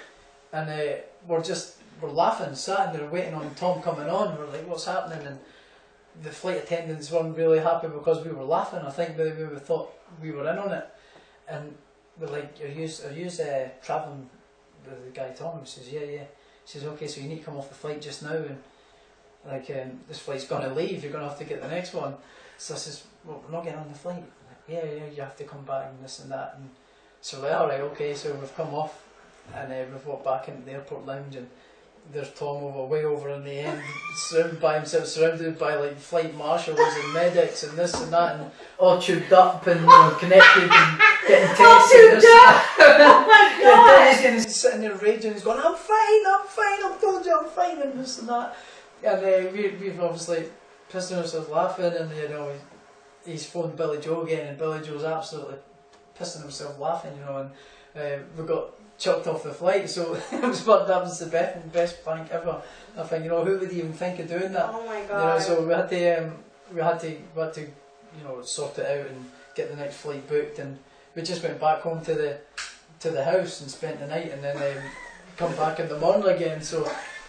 [0.53, 0.95] and uh,
[1.27, 4.37] we're just we're laughing, sat there waiting on Tom coming on.
[4.37, 5.25] We're like, what's happening?
[5.27, 5.39] And
[6.21, 8.79] the flight attendants weren't really happy because we were laughing.
[8.79, 10.87] I think they maybe thought we were in on it,
[11.47, 11.75] and
[12.19, 14.29] we're like, are you are you uh, traveling
[14.85, 15.59] with the guy Tom?
[15.59, 16.25] He says, yeah, yeah.
[16.65, 18.57] He says, okay, so you need to come off the flight just now, and
[19.47, 21.03] like um, this flight's going to leave.
[21.03, 22.15] You're going to have to get the next one.
[22.57, 24.17] So I says, well, we're not getting on the flight.
[24.17, 26.55] Like, yeah, yeah, you have to come back and this and that.
[26.57, 26.69] And
[27.21, 28.13] so we're like, all right, okay.
[28.13, 29.03] So we've come off
[29.55, 31.49] and uh, we've walked back into the airport lounge and
[32.11, 33.81] there's Tom over way over in the end,
[34.15, 38.51] surrounded by himself, surrounded by like flight marshals and medics and this and that, and
[38.79, 42.65] all tubed up and you know, connected and getting All tests and tubed and up.
[42.79, 44.21] oh my god!
[44.21, 45.33] Dennis is sitting there raging.
[45.33, 46.83] He's going, "I'm fine, I'm fine.
[46.83, 48.57] I've told you, I'm fine," and this and that.
[49.03, 50.45] And uh, we, we've obviously
[50.91, 52.51] pissing ourselves laughing, and you know,
[53.25, 55.55] he's phoned Billy Joe again, and Billy Joe's absolutely
[56.19, 57.49] pissing himself laughing, you know.
[57.95, 61.25] And uh, we got chucked off the flight, so it was but that was the
[61.25, 62.61] best best prank ever.
[62.97, 64.69] I think, you know, who would even think of doing that?
[64.71, 65.41] Oh my You know, god!
[65.41, 66.33] so we had to um,
[66.73, 69.95] we had to we had to you know sort it out and get the next
[69.97, 70.77] flight booked, and
[71.15, 72.37] we just went back home to the
[72.99, 74.83] to the house and spent the night, and then um,
[75.37, 76.61] come back in the morning again.
[76.61, 76.83] So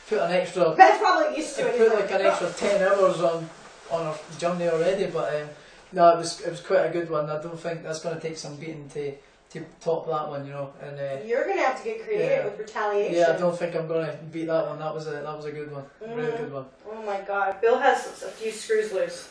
[0.09, 1.79] put an extra Ben's probably used to it.
[1.79, 3.49] put like an extra ten hours on
[3.91, 5.49] on our journey already, but um,
[5.93, 7.31] no, it was it was quite a good one.
[7.31, 9.15] I don't think that's going to take some beating to
[9.53, 10.73] to top that one, you know.
[10.81, 12.45] And uh, You're gonna have to get creative Yeah.
[12.45, 13.15] with retaliation.
[13.15, 14.79] yeah, I don't think I'm to beat that one.
[14.79, 16.67] That was a that was a good one, a really good one.
[16.91, 19.29] Oh my god, Bill has a few screws loose.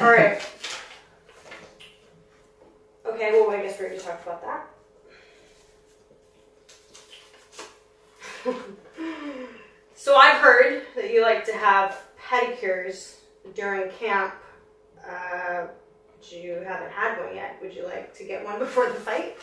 [0.00, 0.46] Alright.
[3.06, 4.66] Okay, well, I guess we already talked about that.
[9.94, 13.16] so I've heard that you like to have pedicures
[13.54, 14.32] during camp.
[15.06, 15.66] Uh,
[16.32, 17.58] you haven't had one yet.
[17.62, 19.36] Would you like to get one before the fight?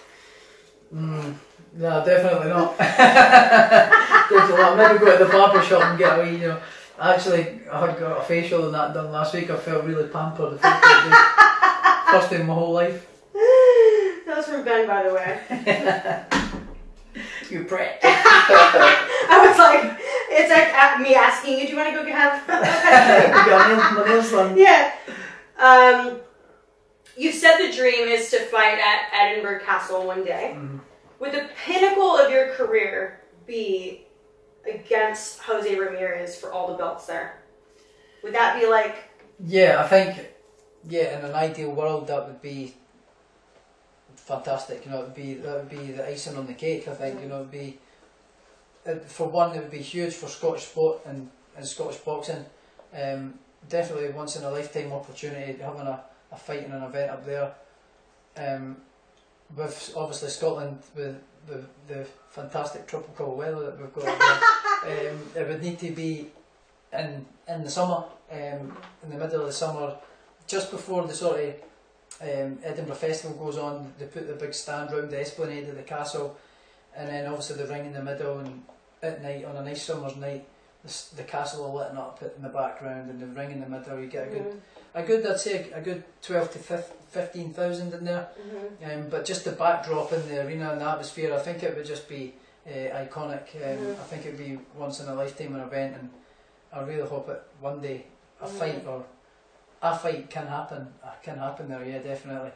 [0.93, 1.35] Mm,
[1.73, 2.77] no, definitely not.
[2.77, 4.77] definitely not.
[4.77, 6.61] Maybe go to the barber shop and get a wee, you know.
[6.99, 9.49] Actually, I had got a facial and that done last week.
[9.49, 10.59] I felt really pampered.
[10.61, 11.09] I felt like
[12.05, 13.07] the First time in my whole life.
[13.33, 16.25] that was from Ben, by the way.
[17.49, 17.99] You prick.
[18.01, 22.51] I was like, it's like me asking you, do you want to go have a
[22.51, 23.45] pedicure?
[23.45, 24.57] got my nails, my nails done.
[24.57, 24.93] yeah.
[25.59, 26.19] Um,
[27.17, 30.53] you said the dream is to fight at Edinburgh Castle one day.
[30.55, 30.79] Mhm.
[31.19, 34.07] Would the pinnacle of your career be
[34.65, 37.41] against Jose Ramirez for all the belts there?
[38.23, 38.95] Would that be like,
[39.43, 40.29] Yeah, I think,
[40.87, 42.75] yeah, in an ideal world that would be
[44.15, 44.85] fantastic.
[44.85, 46.87] You know, it would be that would be the icing on the cake.
[46.87, 47.79] I think you know, it'd be
[48.85, 52.45] it, for one, it would be huge for Scottish sport and, and Scottish boxing.
[52.99, 57.25] Um, definitely once in a lifetime opportunity having a, a fight in an event up
[57.25, 57.53] there.
[58.37, 58.77] Um,
[59.55, 61.17] with obviously Scotland with
[61.47, 64.05] the the fantastic tropical weather that we've got,
[64.83, 66.27] there, um, it would need to be
[66.93, 69.95] in in the summer, um, in the middle of the summer,
[70.47, 71.53] just before the sort of
[72.21, 73.93] um, Edinburgh Festival goes on.
[73.99, 76.37] They put the big stand round the esplanade of the castle,
[76.95, 78.63] and then obviously the ring in the middle, and
[79.03, 80.47] at night on a nice summer's night,
[80.85, 83.99] the, the castle are lit up in the background, and the ring in the middle.
[83.99, 84.59] You get a good, Mhm,
[84.93, 88.27] a good, I'd say a good twelve to fifteen thousand in there.
[88.39, 88.93] mhm.
[89.03, 91.85] Um, but just the backdrop in the arena and the atmosphere, I think it would
[91.85, 92.33] just be
[92.67, 92.69] uh,
[93.03, 93.45] iconic.
[93.55, 93.91] Um, Mhm.
[93.99, 96.09] I think it would be once in a lifetime an event, and
[96.71, 98.05] I really hope it one day
[98.41, 98.49] a Mhm.
[98.59, 99.03] fight or
[99.81, 100.93] a fight can happen.
[101.03, 102.51] uh, Can happen there, yeah, definitely.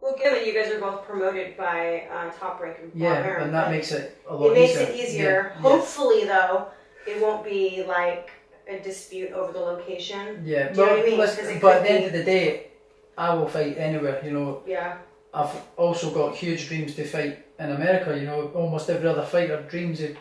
[0.00, 3.70] Well, given you guys are both promoted by uh, Top Rank and Yeah, and that
[3.70, 4.52] makes it a lot easier.
[4.52, 4.88] it makes easier.
[4.92, 5.52] it easier.
[5.54, 6.66] Yeah, Hopefully, though,
[7.06, 8.30] it won't be like
[8.68, 10.42] a dispute over the location.
[10.44, 11.18] Yeah, Do you know what I mean?
[11.18, 12.66] listen, but at the end of the day,
[13.16, 14.20] I will fight anywhere.
[14.24, 14.98] You know, Yeah.
[15.32, 18.16] I've also got huge dreams to fight in America.
[18.18, 20.16] You know, almost every other fighter dreams of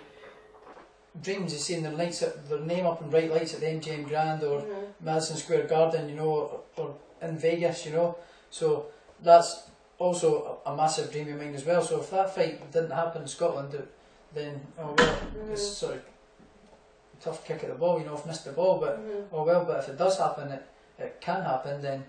[1.22, 4.04] dreams of seeing their lights up, their name up in bright lights at the MGM
[4.08, 4.88] Grand or Mhm.
[5.00, 6.10] Madison Square Garden.
[6.10, 7.86] You know, or, or in Vegas.
[7.86, 8.18] You know,
[8.50, 8.88] so
[9.22, 11.82] that's also a, a massive dream of mine as well.
[11.82, 13.88] So if that fight didn't happen in Scotland, it-
[14.34, 15.16] then oh well,
[15.54, 15.74] it's Mhm.
[15.82, 16.02] sort of
[17.22, 18.00] tough kick at the ball.
[18.00, 19.26] You know, I've missed the ball, but Mhm.
[19.32, 19.66] oh well.
[19.66, 20.64] But if it does happen, it
[20.98, 21.82] it can happen.
[21.82, 22.06] Then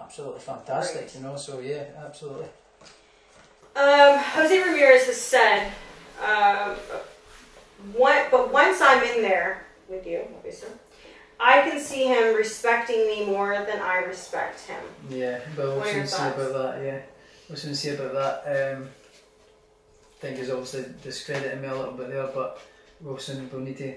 [0.00, 1.02] absolutely fantastic.
[1.02, 1.14] Right.
[1.14, 2.48] You know, so yeah, absolutely.
[3.76, 5.72] Um, Jose Ramirez has said
[6.24, 6.76] um,
[7.92, 10.68] one, but once I'm in there with you, obviously,
[11.40, 14.80] I can see him respecting me more than I respect him.
[15.10, 16.82] Yeah, but we'll soon see about that.
[16.84, 17.00] Yeah,
[17.48, 18.12] we'll soon see about
[18.44, 18.74] that.
[18.76, 18.90] Um,
[20.16, 22.60] I think he's obviously discrediting me a little bit there, but
[23.00, 23.94] we'll soon we'll need to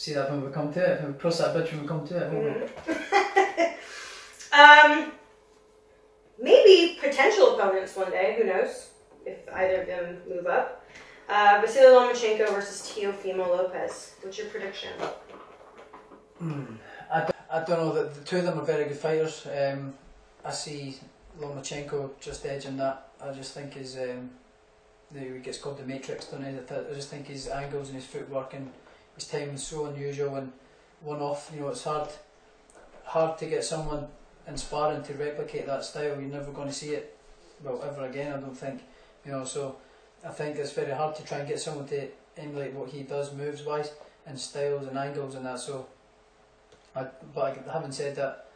[0.00, 1.02] see that when we come to it.
[1.02, 2.32] When we cross that bridge when we come to it.
[2.32, 2.70] won't
[4.52, 5.12] um,
[6.40, 8.36] maybe potential opponents one day.
[8.38, 8.88] Who knows
[9.26, 10.86] if either of them move up?
[11.28, 14.14] Uh, Vasily Lomachenko versus Teofimo Lopez.
[14.22, 14.92] What's your prediction?
[16.38, 16.62] Hmm.
[17.12, 17.92] I, d- I don't know.
[17.92, 19.46] The, the two of them are very good fighters.
[19.46, 19.92] Um,
[20.42, 20.96] I see
[21.38, 23.10] Lomachenko just edging that.
[23.22, 24.30] I just think his um,
[25.14, 26.48] he gets called the Matrix, don't he?
[26.48, 28.70] I just think his angles and his footwork and
[29.14, 30.52] his is so unusual and
[31.00, 31.50] one off.
[31.54, 32.08] You know, it's hard
[33.04, 34.06] hard to get someone
[34.46, 36.20] inspiring to replicate that style.
[36.20, 37.16] You're never going to see it,
[37.62, 38.32] well, ever again.
[38.32, 38.82] I don't think.
[39.24, 39.76] You know, so
[40.24, 43.34] I think it's very hard to try and get someone to emulate what he does
[43.34, 43.92] moves wise
[44.26, 45.60] and styles and angles and that.
[45.60, 45.86] So.
[46.94, 48.46] I, but having said that,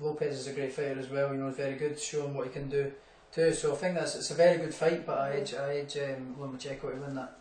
[0.00, 1.32] Lopez is a great fighter as well.
[1.32, 2.92] You know, very good, showing what he can do
[3.32, 3.52] too.
[3.52, 5.06] So I think that's it's a very good fight.
[5.06, 7.36] But I edge, I edge um, Lomachenko to win that.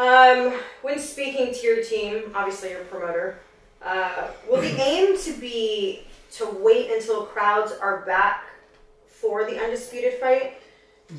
[0.00, 3.38] Um, when speaking to your team, obviously your promoter,
[3.82, 8.46] uh, will the aim to be to wait until crowds are back
[9.06, 10.54] for the undisputed fight?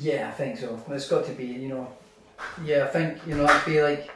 [0.00, 0.82] Yeah, I think so.
[0.90, 1.44] It's got to be.
[1.44, 1.92] You know,
[2.64, 4.10] yeah, I think you know it'd be like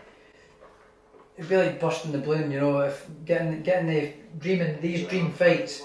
[1.36, 2.50] it'd be like busting the balloon.
[2.50, 5.80] You know, if getting getting the dreaming these dream fights,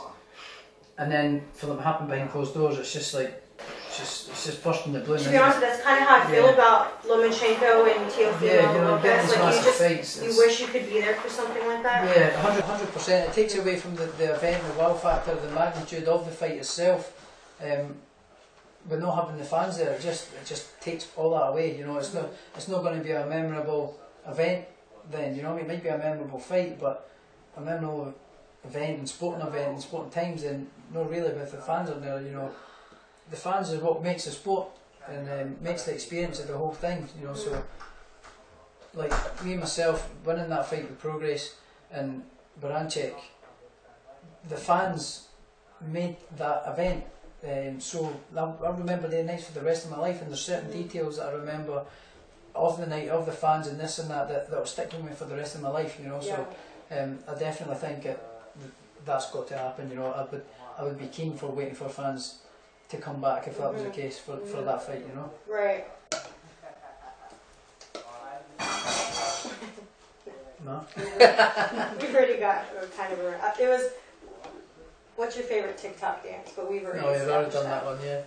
[0.98, 4.50] and then for them to happen behind closed doors, it's just like it's just it's
[4.50, 5.02] just busting the.
[5.02, 6.54] To be honest, that's kind of how I feel Yeah.
[6.54, 9.30] about Lomachenko and Teofimo yeah, you know, getting Lopez.
[9.30, 10.18] these Like you massive just fights.
[10.18, 12.18] you it's- wish you could be there for something like that.
[12.18, 13.30] Yeah, 100 percent.
[13.30, 16.54] It takes away from the, the event, the wow factor, the magnitude of the fight
[16.58, 17.14] itself.
[17.62, 17.96] Um,
[18.90, 21.78] with not having the fans there, it just it just takes all that away.
[21.78, 24.66] You know, it's not it's not going to be a memorable event.
[25.12, 27.08] Then you know, it might be a memorable fight, but
[27.58, 28.12] a memorable
[28.66, 30.42] event and sporting event and sporting times.
[30.42, 32.20] Then not really with the fans on there.
[32.24, 32.50] You know,
[33.32, 34.68] the fans is what makes the sport
[35.08, 37.08] and um, makes the experience of the whole thing.
[37.20, 37.64] You know, so
[38.94, 39.12] like
[39.44, 41.54] me and myself winning that fight with Prograis
[41.92, 42.24] and
[42.62, 43.16] Baranchyk,
[44.48, 45.28] the fans
[45.82, 47.06] made that event.
[47.44, 50.42] Um, so I, I remember the nights for the rest of my life, and there's
[50.42, 51.86] certain details that I remember
[52.54, 55.04] of the night, of the fans, and this and that that that will stick with
[55.04, 55.98] me for the rest of my life.
[56.00, 56.48] You know, so
[56.92, 58.22] um, I definitely think it,
[59.06, 59.90] that's got to happen.
[59.90, 60.44] You know, I would
[60.78, 62.40] I would be keen for waiting for fans
[62.92, 63.94] to come back if that was the Mhm.
[63.94, 64.66] case for, for Mhm.
[64.66, 65.00] that fight.
[65.08, 65.32] You know.
[65.48, 65.88] Right.
[70.64, 70.86] No.
[72.00, 73.44] We've already got kind of a.
[73.44, 73.82] uh, It was.
[75.16, 76.52] What's your favorite TikTok dance?
[76.56, 77.00] But we've already.
[77.02, 78.00] No, you've already established done that one.
[78.06, 78.22] Yeah.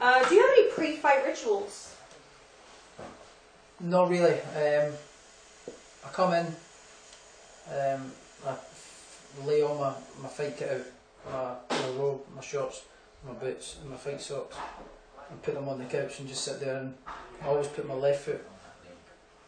[0.00, 1.94] Uh, do you have any pre-fight rituals?
[3.80, 4.40] Not really.
[4.40, 4.92] Um,
[6.04, 6.46] I come in,
[7.76, 8.12] um,
[8.46, 8.54] I
[9.44, 12.82] lay all my, my fight kit out, my, my robe, my shorts,
[13.26, 14.56] my boots, and my fight socks,
[15.30, 16.94] and put them on the couch and just sit there and
[17.42, 18.44] I always put my left foot,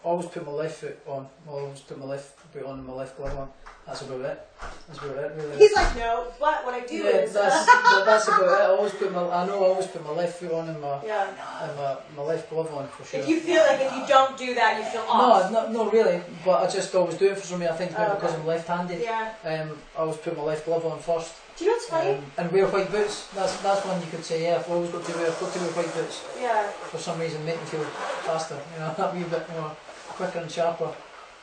[0.03, 3.17] always put my left foot on, always put my left boot on and my left
[3.17, 3.49] glove on.
[3.87, 4.49] That's about it.
[4.89, 5.59] That's about it really.
[5.59, 7.33] He's like, no, but what I do yeah, is.
[7.33, 8.49] that's, that- that's about it.
[8.51, 11.05] I always put my, I know I always put my left foot on and my,
[11.05, 11.29] yeah.
[11.63, 13.21] and my, my left glove on for sure.
[13.21, 15.53] If you feel like if you don't do that, you feel No, off.
[15.53, 17.75] not, not really, but I just always do it for some reason.
[17.75, 18.41] I think Oh, because okay.
[18.41, 19.01] I'm left-handed.
[19.01, 19.33] Yeah.
[19.45, 21.33] Um, I always put my left glove on first.
[21.57, 22.11] Do you know what's funny?
[22.11, 23.29] Um, and wear white boots.
[23.35, 24.45] That's that's one you could say.
[24.45, 26.69] Yeah, I've always got to wear, got to wear white boots yeah.
[26.69, 27.85] for some reason, make me feel
[28.29, 28.61] faster.
[28.75, 29.75] You know, that wee bit more
[30.09, 30.93] quicker and sharper.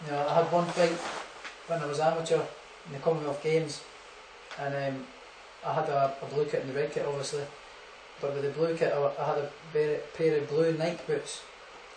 [0.06, 0.94] You know, I had one fight
[1.66, 2.42] when I was amateur
[2.86, 3.82] in the Commonwealth Games,
[4.60, 5.04] and um,
[5.66, 7.46] I had a, a blue kit and the red kit, obviously.
[8.22, 11.42] But with the blue kit, I, I had a pair, pair of blue Nike boots,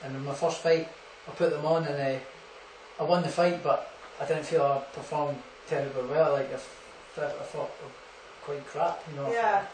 [0.02, 0.88] and in my first fight,
[1.28, 2.18] I put them on and uh,
[2.98, 5.36] I won the fight, but I didn't feel I performed
[5.68, 6.32] terribly well.
[6.32, 7.90] Like I, I thought were
[8.46, 9.30] quite crap, you know.
[9.30, 9.64] Yeah.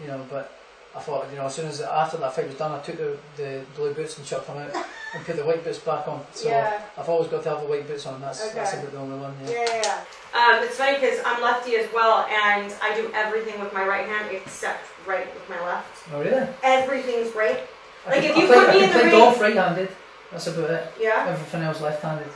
[0.00, 0.52] you know, but.
[0.92, 3.16] I thought, you know, as soon as after that fight was done, I took the,
[3.36, 4.74] the blue boots and chucked them out
[5.14, 6.20] and put the white boots back on.
[6.32, 6.82] So yeah.
[6.98, 8.20] I've always got to have the white boots on.
[8.20, 9.32] That's that's about the only one.
[9.44, 9.52] Yeah.
[9.52, 10.04] Yeah, yeah.
[10.34, 14.04] Um, it's funny because I'm lefty as well, and I do everything with my right
[14.04, 16.08] hand except right with my left.
[16.12, 16.44] Oh really?
[16.64, 17.60] Everything's right.
[18.06, 19.88] I Like, if you play, put I me in the play ring- golf right-handed.
[20.32, 20.92] That's about it.
[20.98, 21.26] Yeah.
[21.28, 22.26] Everything else left-handed.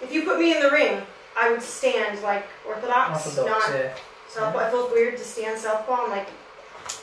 [0.00, 1.02] If you put me in the ring,
[1.36, 3.68] I would stand like orthodox, Orthodox.
[3.68, 3.94] not yeah.
[4.32, 4.66] Southpaw.
[4.66, 6.04] It feels weird to stand southpaw.
[6.04, 6.28] I'm like,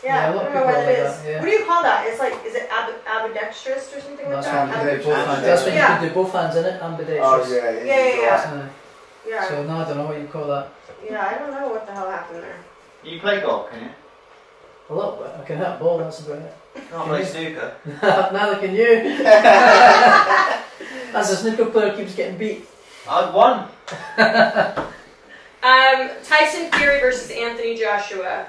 [0.04, 1.18] Yeah, yeah, a I lot don't know people what are it like is.
[1.22, 1.39] that, yeah.
[1.39, 2.08] What do you call that?
[2.08, 4.68] It's like, is it ab- ambidextrous or something like That's that?
[4.68, 5.30] when you can do both hands.
[5.30, 5.46] Ambidextrous.
[5.46, 5.98] That's when you Yeah.
[5.98, 6.82] can do both hands in it.
[6.82, 7.50] Ambidextrous.
[7.50, 8.52] Oh yeah, Yeah, yeah, yeah.
[8.54, 8.68] Uh,
[9.28, 9.48] Yeah.
[9.48, 10.68] So no, I don't know what you call that.
[11.06, 12.60] yeah, I don't know what the hell happened there.
[13.04, 13.89] You play golf, can you?
[14.89, 15.32] A little bit.
[15.39, 15.98] I can hit a ball.
[16.00, 16.54] That's about it.
[16.92, 17.74] Not play snooker.
[18.34, 18.92] Neither can you.
[21.13, 22.65] As a snooker player keeps getting beat.
[23.08, 23.68] I'd won.
[25.63, 28.48] Um, Tyson Fury versus Anthony Joshua.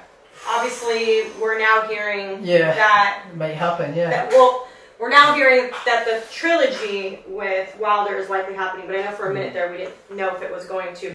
[0.49, 2.73] Obviously, we're now hearing Yeah.
[2.75, 4.11] that, It might happen, yeah.
[4.11, 4.31] that.
[4.31, 4.69] Well,
[4.99, 8.87] we're now hearing that the trilogy with Wilder is likely happening.
[8.87, 11.15] But I know for a minute there we didn't know if it was going to.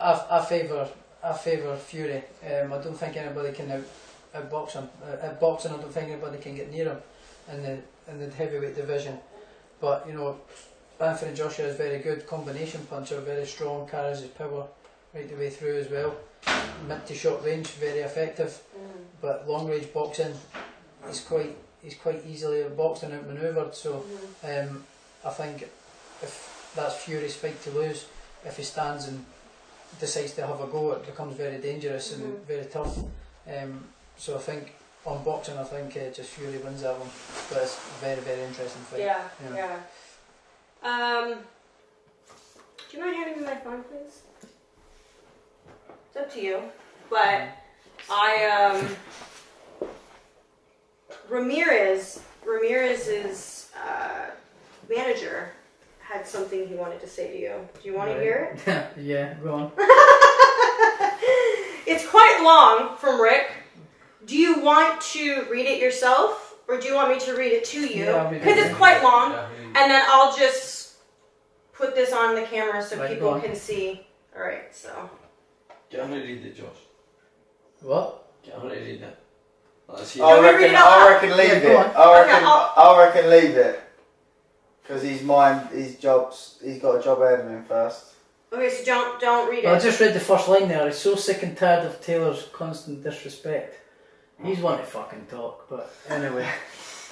[0.00, 0.88] I, I favour
[1.22, 2.22] I favour Fury.
[2.46, 3.82] Um, I don't think anybody can out,
[4.34, 4.88] outbox him.
[5.02, 6.98] Uh, at boxing, I don't think anybody can get near him
[7.52, 7.78] in the
[8.10, 9.18] in the heavyweight division.
[9.80, 10.38] But you know,
[11.00, 14.66] Anthony Joshua is very good combination puncher, very strong, carries his power
[15.14, 16.14] right the way through as well.
[16.88, 18.60] Mid to short range, very effective.
[19.22, 20.34] But long range boxing,
[21.06, 23.74] he's quite he's quite easily boxed and outmanoeuvred.
[23.74, 24.04] So
[24.42, 24.84] um,
[25.24, 25.62] I think
[26.22, 28.06] if that's Fury's fight to lose,
[28.44, 29.24] if he stands and
[30.00, 32.44] decides to have a go, it becomes very dangerous and Mhm.
[32.46, 32.98] very tough.
[33.46, 33.84] Um,
[34.18, 34.74] so I think
[35.06, 37.10] on boxing, I think uh, just Fury wins that one.
[37.50, 39.00] But it's a very, very interesting fight.
[39.00, 39.56] Yeah, Yeah.
[39.56, 39.78] yeah.
[40.82, 41.38] Um,
[42.90, 44.22] do you mind handing me my phone, please?
[46.14, 46.60] It's up to you.
[47.10, 47.48] But
[48.08, 48.88] I um
[51.28, 54.26] Ramirez Ramirez's uh,
[54.88, 55.50] manager
[55.98, 57.68] had something he wanted to say to you.
[57.82, 58.86] Do you want to hear it?
[58.96, 59.72] yeah, go on.
[61.86, 63.50] it's quite long from Rick.
[64.24, 67.64] Do you want to read it yourself, or do you want me to read it
[67.64, 68.04] to you?
[68.04, 68.44] Yeah, I'll read it.
[68.44, 70.94] Because it's quite long, yeah, and then I'll just
[71.72, 74.06] put this on the camera so Right, people can see.
[74.36, 75.10] All right, so
[75.94, 76.66] Get on and read it, Josh.
[77.82, 78.26] What?
[78.44, 79.18] Get on and read it.
[79.86, 80.18] Let's see.
[80.18, 81.96] Do I reckon, I reckon leave Yeah, it.
[81.96, 83.80] I reckon, Okay, I'll- reckon leave it.
[84.82, 88.06] Because he's mine, his job's, he's got a job ahead of him first.
[88.52, 90.84] okay, so don't don't read Well, I just read the first line there.
[90.86, 93.76] He's so sick and tired of Taylor's constant disrespect.
[94.42, 94.62] He's mm.
[94.62, 96.48] one to fucking talk, but anyway.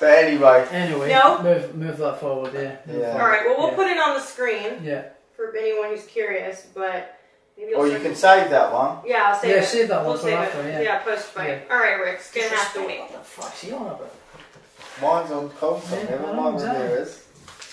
[0.01, 1.41] But anyway, Anyway, No?
[1.45, 2.79] move move that forward, yeah.
[2.87, 3.13] Move Yeah.
[3.13, 3.29] All forward.
[3.31, 3.77] right, well we'll Yeah.
[3.77, 5.05] put it on the screen Yeah.
[5.37, 7.17] for anyone who's curious, but
[7.63, 8.99] maybe or you'll you can save that one.
[9.07, 9.67] Yeah, I'll save Yeah, it.
[9.67, 10.85] save that We'll for save after, it.
[10.85, 10.99] yeah.
[10.99, 11.63] post fight.
[11.71, 13.01] All right, Rick, it's gonna have to wait.
[13.01, 14.15] What the fuck's he on about?
[15.01, 17.25] Mine's on console, Yeah, never I mind know, what there is.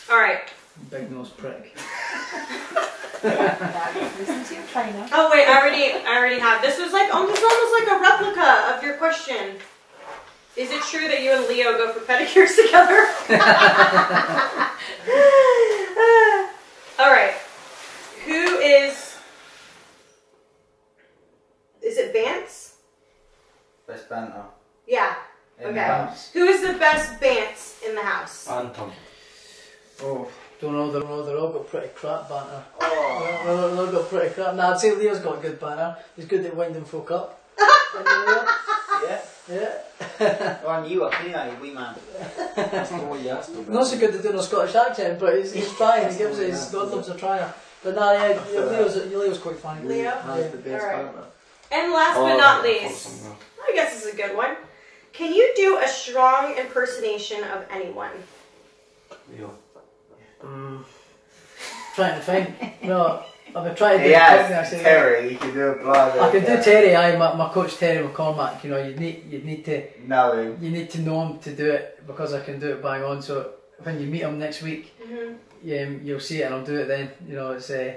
[0.09, 0.41] All right.
[0.89, 1.75] Big nose prick.
[3.21, 5.07] Listen to your trainer.
[5.11, 6.61] Oh wait, I already, I already have.
[6.61, 9.57] This was like, almost, almost like a replica of your question.
[10.55, 13.07] Is it true that you and Leo go for pedicures together?
[16.99, 17.33] All right.
[18.25, 19.08] Who is?
[21.89, 22.75] Is it Vance?
[23.87, 24.43] Best banter.
[24.85, 25.15] Yeah.
[25.57, 25.79] in the Okay.
[25.79, 26.29] house.
[26.33, 28.47] Who is the best Vance in the house?
[28.47, 28.91] Anton.
[30.03, 30.27] Oh,
[30.61, 30.91] don't know.
[30.91, 32.63] They're all, they're all got pretty crap banter.
[32.79, 33.41] Oh.
[33.43, 34.53] They're, all- they're all got pretty crap.
[34.53, 35.97] Nah, I'd say Leo's got a good banter.
[36.15, 37.41] He's good at winding folk up.
[37.59, 38.45] Isn't he, Leo?
[39.07, 39.21] Yeah.
[39.51, 40.59] yeah.
[40.63, 41.95] Oh, I knew I knew that, you wee man.
[42.55, 43.67] That's not what you asked about.
[43.69, 46.11] Not so good at doing a Scottish accent, but he's, he's trying.
[46.11, 46.49] He gives it.
[46.51, 47.51] He's God loves a tryer.
[47.83, 49.87] But nah, yeah, Leo's, Leo's quite funny.
[49.87, 50.03] Leo?
[50.03, 50.47] Yeah.
[50.51, 51.05] the best Alright.
[51.05, 51.23] partner.
[51.71, 53.25] And last Oh, but not least.
[53.63, 54.55] I guess this is a good one.
[55.13, 58.11] Can you do a strong impersonation of anyone?
[59.31, 59.51] Leo.
[60.43, 60.83] Mm.
[61.95, 62.83] Trying to think.
[62.83, 63.23] No,
[63.55, 64.83] I've been trying to do He something has actually.
[64.83, 66.19] Terry, you can do a blind.
[66.19, 66.95] I can do Terry.
[66.95, 68.63] I my, my coach Terry McCormack.
[68.63, 71.69] You know, you need you need to No, you need to know him to do
[71.71, 73.21] it because I can do it bang on.
[73.21, 73.51] So
[73.83, 75.95] when you meet him next week, Mm-hmm.
[75.95, 77.11] um, you'll see it and I'll do it then.
[77.27, 77.93] You know, it's uh,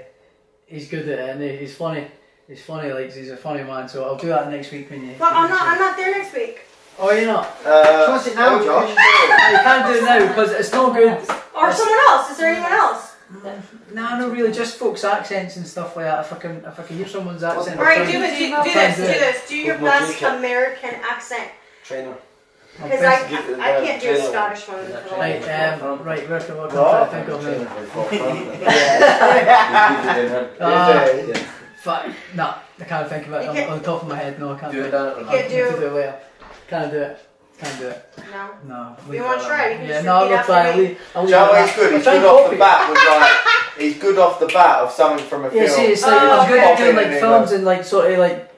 [0.65, 2.07] he's good at it and he- he's funny.
[2.53, 3.89] He's funny, like he's a funny man.
[3.89, 5.15] So I'll do that next week when you.
[5.17, 5.59] But I'm not.
[5.59, 5.79] see I'm it.
[5.79, 6.61] not there next week.
[6.99, 7.47] Oh, you're not.
[7.65, 8.93] Uh, What's it now, Josh?
[8.93, 9.51] can do it?
[9.53, 11.17] you can't do it now because it's not good.
[11.55, 12.29] Or someone else.
[12.29, 13.15] Is there anyone else?
[13.91, 16.19] Nah, no, really, just folks' accents and stuff like that.
[16.25, 17.79] If I can, if I can hear someone's accent.
[17.79, 18.97] All I'll right, try do and- Do, do I'll try and this.
[19.07, 19.47] do Do this.
[19.49, 20.21] Do your best.
[20.21, 21.49] American accent.
[21.83, 22.13] Trainer.
[22.75, 24.17] Because best- I, I can't do a.
[24.21, 24.77] Scottish one.
[24.87, 26.71] Yeah, Right, life of um, right, where can I What?
[26.71, 27.69] try to think of Trainer
[31.85, 32.01] now?
[32.01, 32.35] for Bob Brandon.
[32.35, 32.35] Yeah.
[32.35, 32.35] You do.
[32.35, 32.35] Yeah.
[32.35, 34.39] fuck, nah, I can't think of it You on, on the top of my head.
[34.39, 34.91] No, I can't Do do it it.
[34.91, 36.19] down Can't the do- to do it later.
[36.69, 37.19] Can't do it.
[37.59, 38.09] Can't do it.
[38.31, 38.49] No.
[38.67, 38.97] No.
[39.13, 39.69] You wanna try?
[39.73, 40.67] You Yeah, no, I'm repeat not trying.
[40.67, 40.83] after I'll me.
[40.83, 40.99] leave.
[41.15, 41.93] I'll leave Do you uh, know it what at he's good?
[41.93, 45.45] He's good off the bat with like, he's good off the bat of something from
[45.45, 45.63] a film.
[45.63, 48.19] Yeah, see, it's like Oh, I'm good at doing like films and like sort of
[48.19, 48.49] like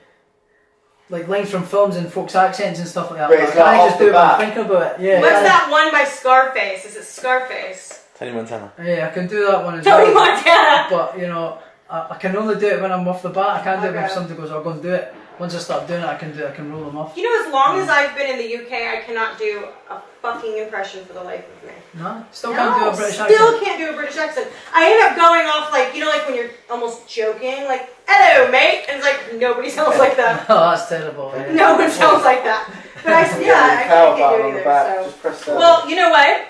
[1.10, 3.30] like lines from films and folks' accents and stuff like that.
[3.30, 5.02] But it's I can't like off just the do it when I'm thinking about it.
[5.06, 5.20] Yeah.
[5.22, 5.44] What's yeah.
[5.44, 6.86] that one by Scarface?
[6.86, 8.04] Is it Scarface?
[8.18, 8.72] Tony Montana.
[8.82, 10.26] Yeah, I can do that one as Tony well.
[10.34, 10.88] Montana.
[10.90, 11.60] But you know,
[11.90, 13.62] I, I can only do it when I'm off the bat.
[13.62, 14.02] I can't do it Okay.
[14.02, 16.32] when somebody goes, "I'll go and do it." once I start doing it, I can
[16.36, 16.48] do.
[16.48, 17.18] I can roll them off.
[17.18, 20.58] You know, as long as I've been in the UK, I cannot do a fucking
[20.60, 21.76] impression for the life of me.
[21.94, 23.64] No, still can't do a British still accent.
[23.64, 24.48] can't do a British accent.
[24.74, 28.50] I end up going off like you know, like when you're almost joking, like "Hello,
[28.50, 30.46] mate," and it's like nobody sounds like that.
[30.50, 31.34] Oh, that's terrible.
[31.36, 31.52] yeah.
[31.54, 32.72] No one sounds like that.
[33.04, 34.64] But I, yeah, I, I can't do it either.
[34.64, 35.04] So.
[35.04, 35.48] Just press.
[35.48, 36.48] Well, you know what?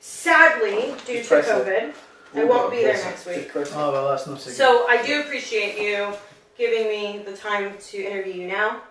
[0.00, 1.66] Sadly, due Just to COVID.
[1.88, 1.94] it.
[2.34, 3.36] COVID, I won't be there next week.
[3.36, 3.76] Just press it.
[3.76, 4.56] Oh well, that's not so good.
[4.56, 6.12] So I do appreciate you
[6.56, 8.82] giving me the time to interview you now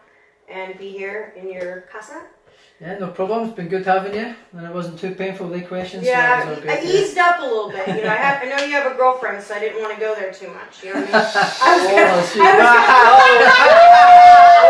[0.49, 2.21] and be here in your casa.
[2.81, 3.45] Yeah, no problem.
[3.47, 6.03] It's been good having you, and it wasn't too painful with the questions.
[6.05, 7.87] Yeah, so that was all I eased up a little bit.
[7.87, 9.99] You know, I have I know you have a girlfriend, so I didn't want to
[9.99, 10.83] go there too much.
[10.83, 11.15] You know what I mean?
[11.63, 12.43] I was gonna, Oh, she- I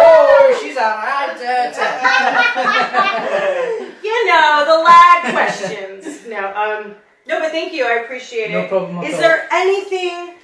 [0.04, 1.30] oh, she's a right
[4.04, 6.04] you know, the lad questions.
[6.28, 6.96] No, um,
[7.28, 7.86] no, but thank you.
[7.86, 8.54] I appreciate it.
[8.54, 10.36] No problem Is there anything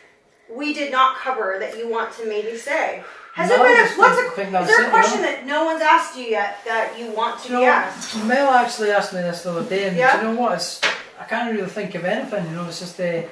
[0.49, 3.03] we did not cover that you want to maybe say?
[3.33, 6.17] Has No, there been a, what's a, is there a question that no one's asked
[6.17, 8.25] you yet that you want to you know, asked?
[8.25, 10.17] Mel actually asked me this the other day, and Yeah?
[10.17, 10.53] you know what?
[10.55, 10.81] It's,
[11.19, 12.45] I can't really think of anything.
[12.45, 13.29] You know, it's just uh, if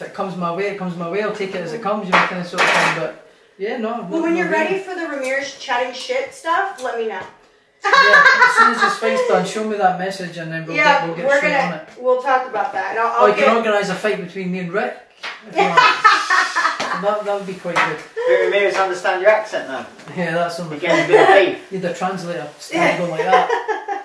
[0.00, 1.22] it comes my way, it comes my way.
[1.22, 2.06] I'll take it as it comes.
[2.06, 2.94] You know, kind of sort of thing.
[2.96, 3.28] But
[3.58, 4.06] yeah, no.
[4.08, 7.22] Well, when you're ready for the Ramirez chatting shit stuff, let me know.
[7.84, 11.00] Yeah, as soon as this fight's done, show me that message, and then we'll yeah,
[11.00, 12.02] get we'll get we're straight gonna it.
[12.02, 12.90] we'll talk about that.
[12.90, 14.96] And I'll, I'll you get can organise a fight between me and Rick.
[15.48, 15.74] If you want.
[17.02, 17.98] that that would be quite good.
[18.26, 19.86] Do Ramirez understand your accent now?
[20.16, 21.20] Yeah, that's on the You're getting a bit
[21.54, 21.72] of beef.
[21.72, 24.04] Need a translator stand going like that.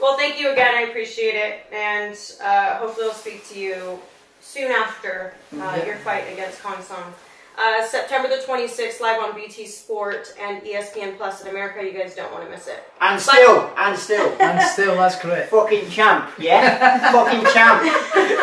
[0.00, 0.74] Well, thank you again.
[0.74, 4.00] I appreciate it, and uh, hopefully I'll speak to you
[4.40, 5.86] soon after uh, Yeah.
[5.86, 7.12] your fight against Khongsong.
[7.58, 11.84] Uh, September the 26th, live on BT Sport and ESPN Plus in America.
[11.84, 12.82] You guys don't want to miss it.
[13.00, 14.34] And still, and still.
[14.40, 15.50] And still, that's correct.
[15.50, 17.12] Fucking champ, yeah?
[17.12, 17.82] Fucking champ.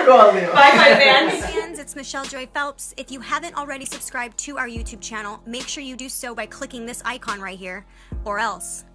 [0.06, 0.54] Go on, Leo.
[0.54, 1.44] Bye, bye, fans.
[1.46, 2.94] fans, it's Michelle Joy Phelps.
[2.98, 6.46] If you haven't already subscribed to our YouTube channel, make sure you do so by
[6.46, 7.86] clicking this icon right here,
[8.26, 8.86] or else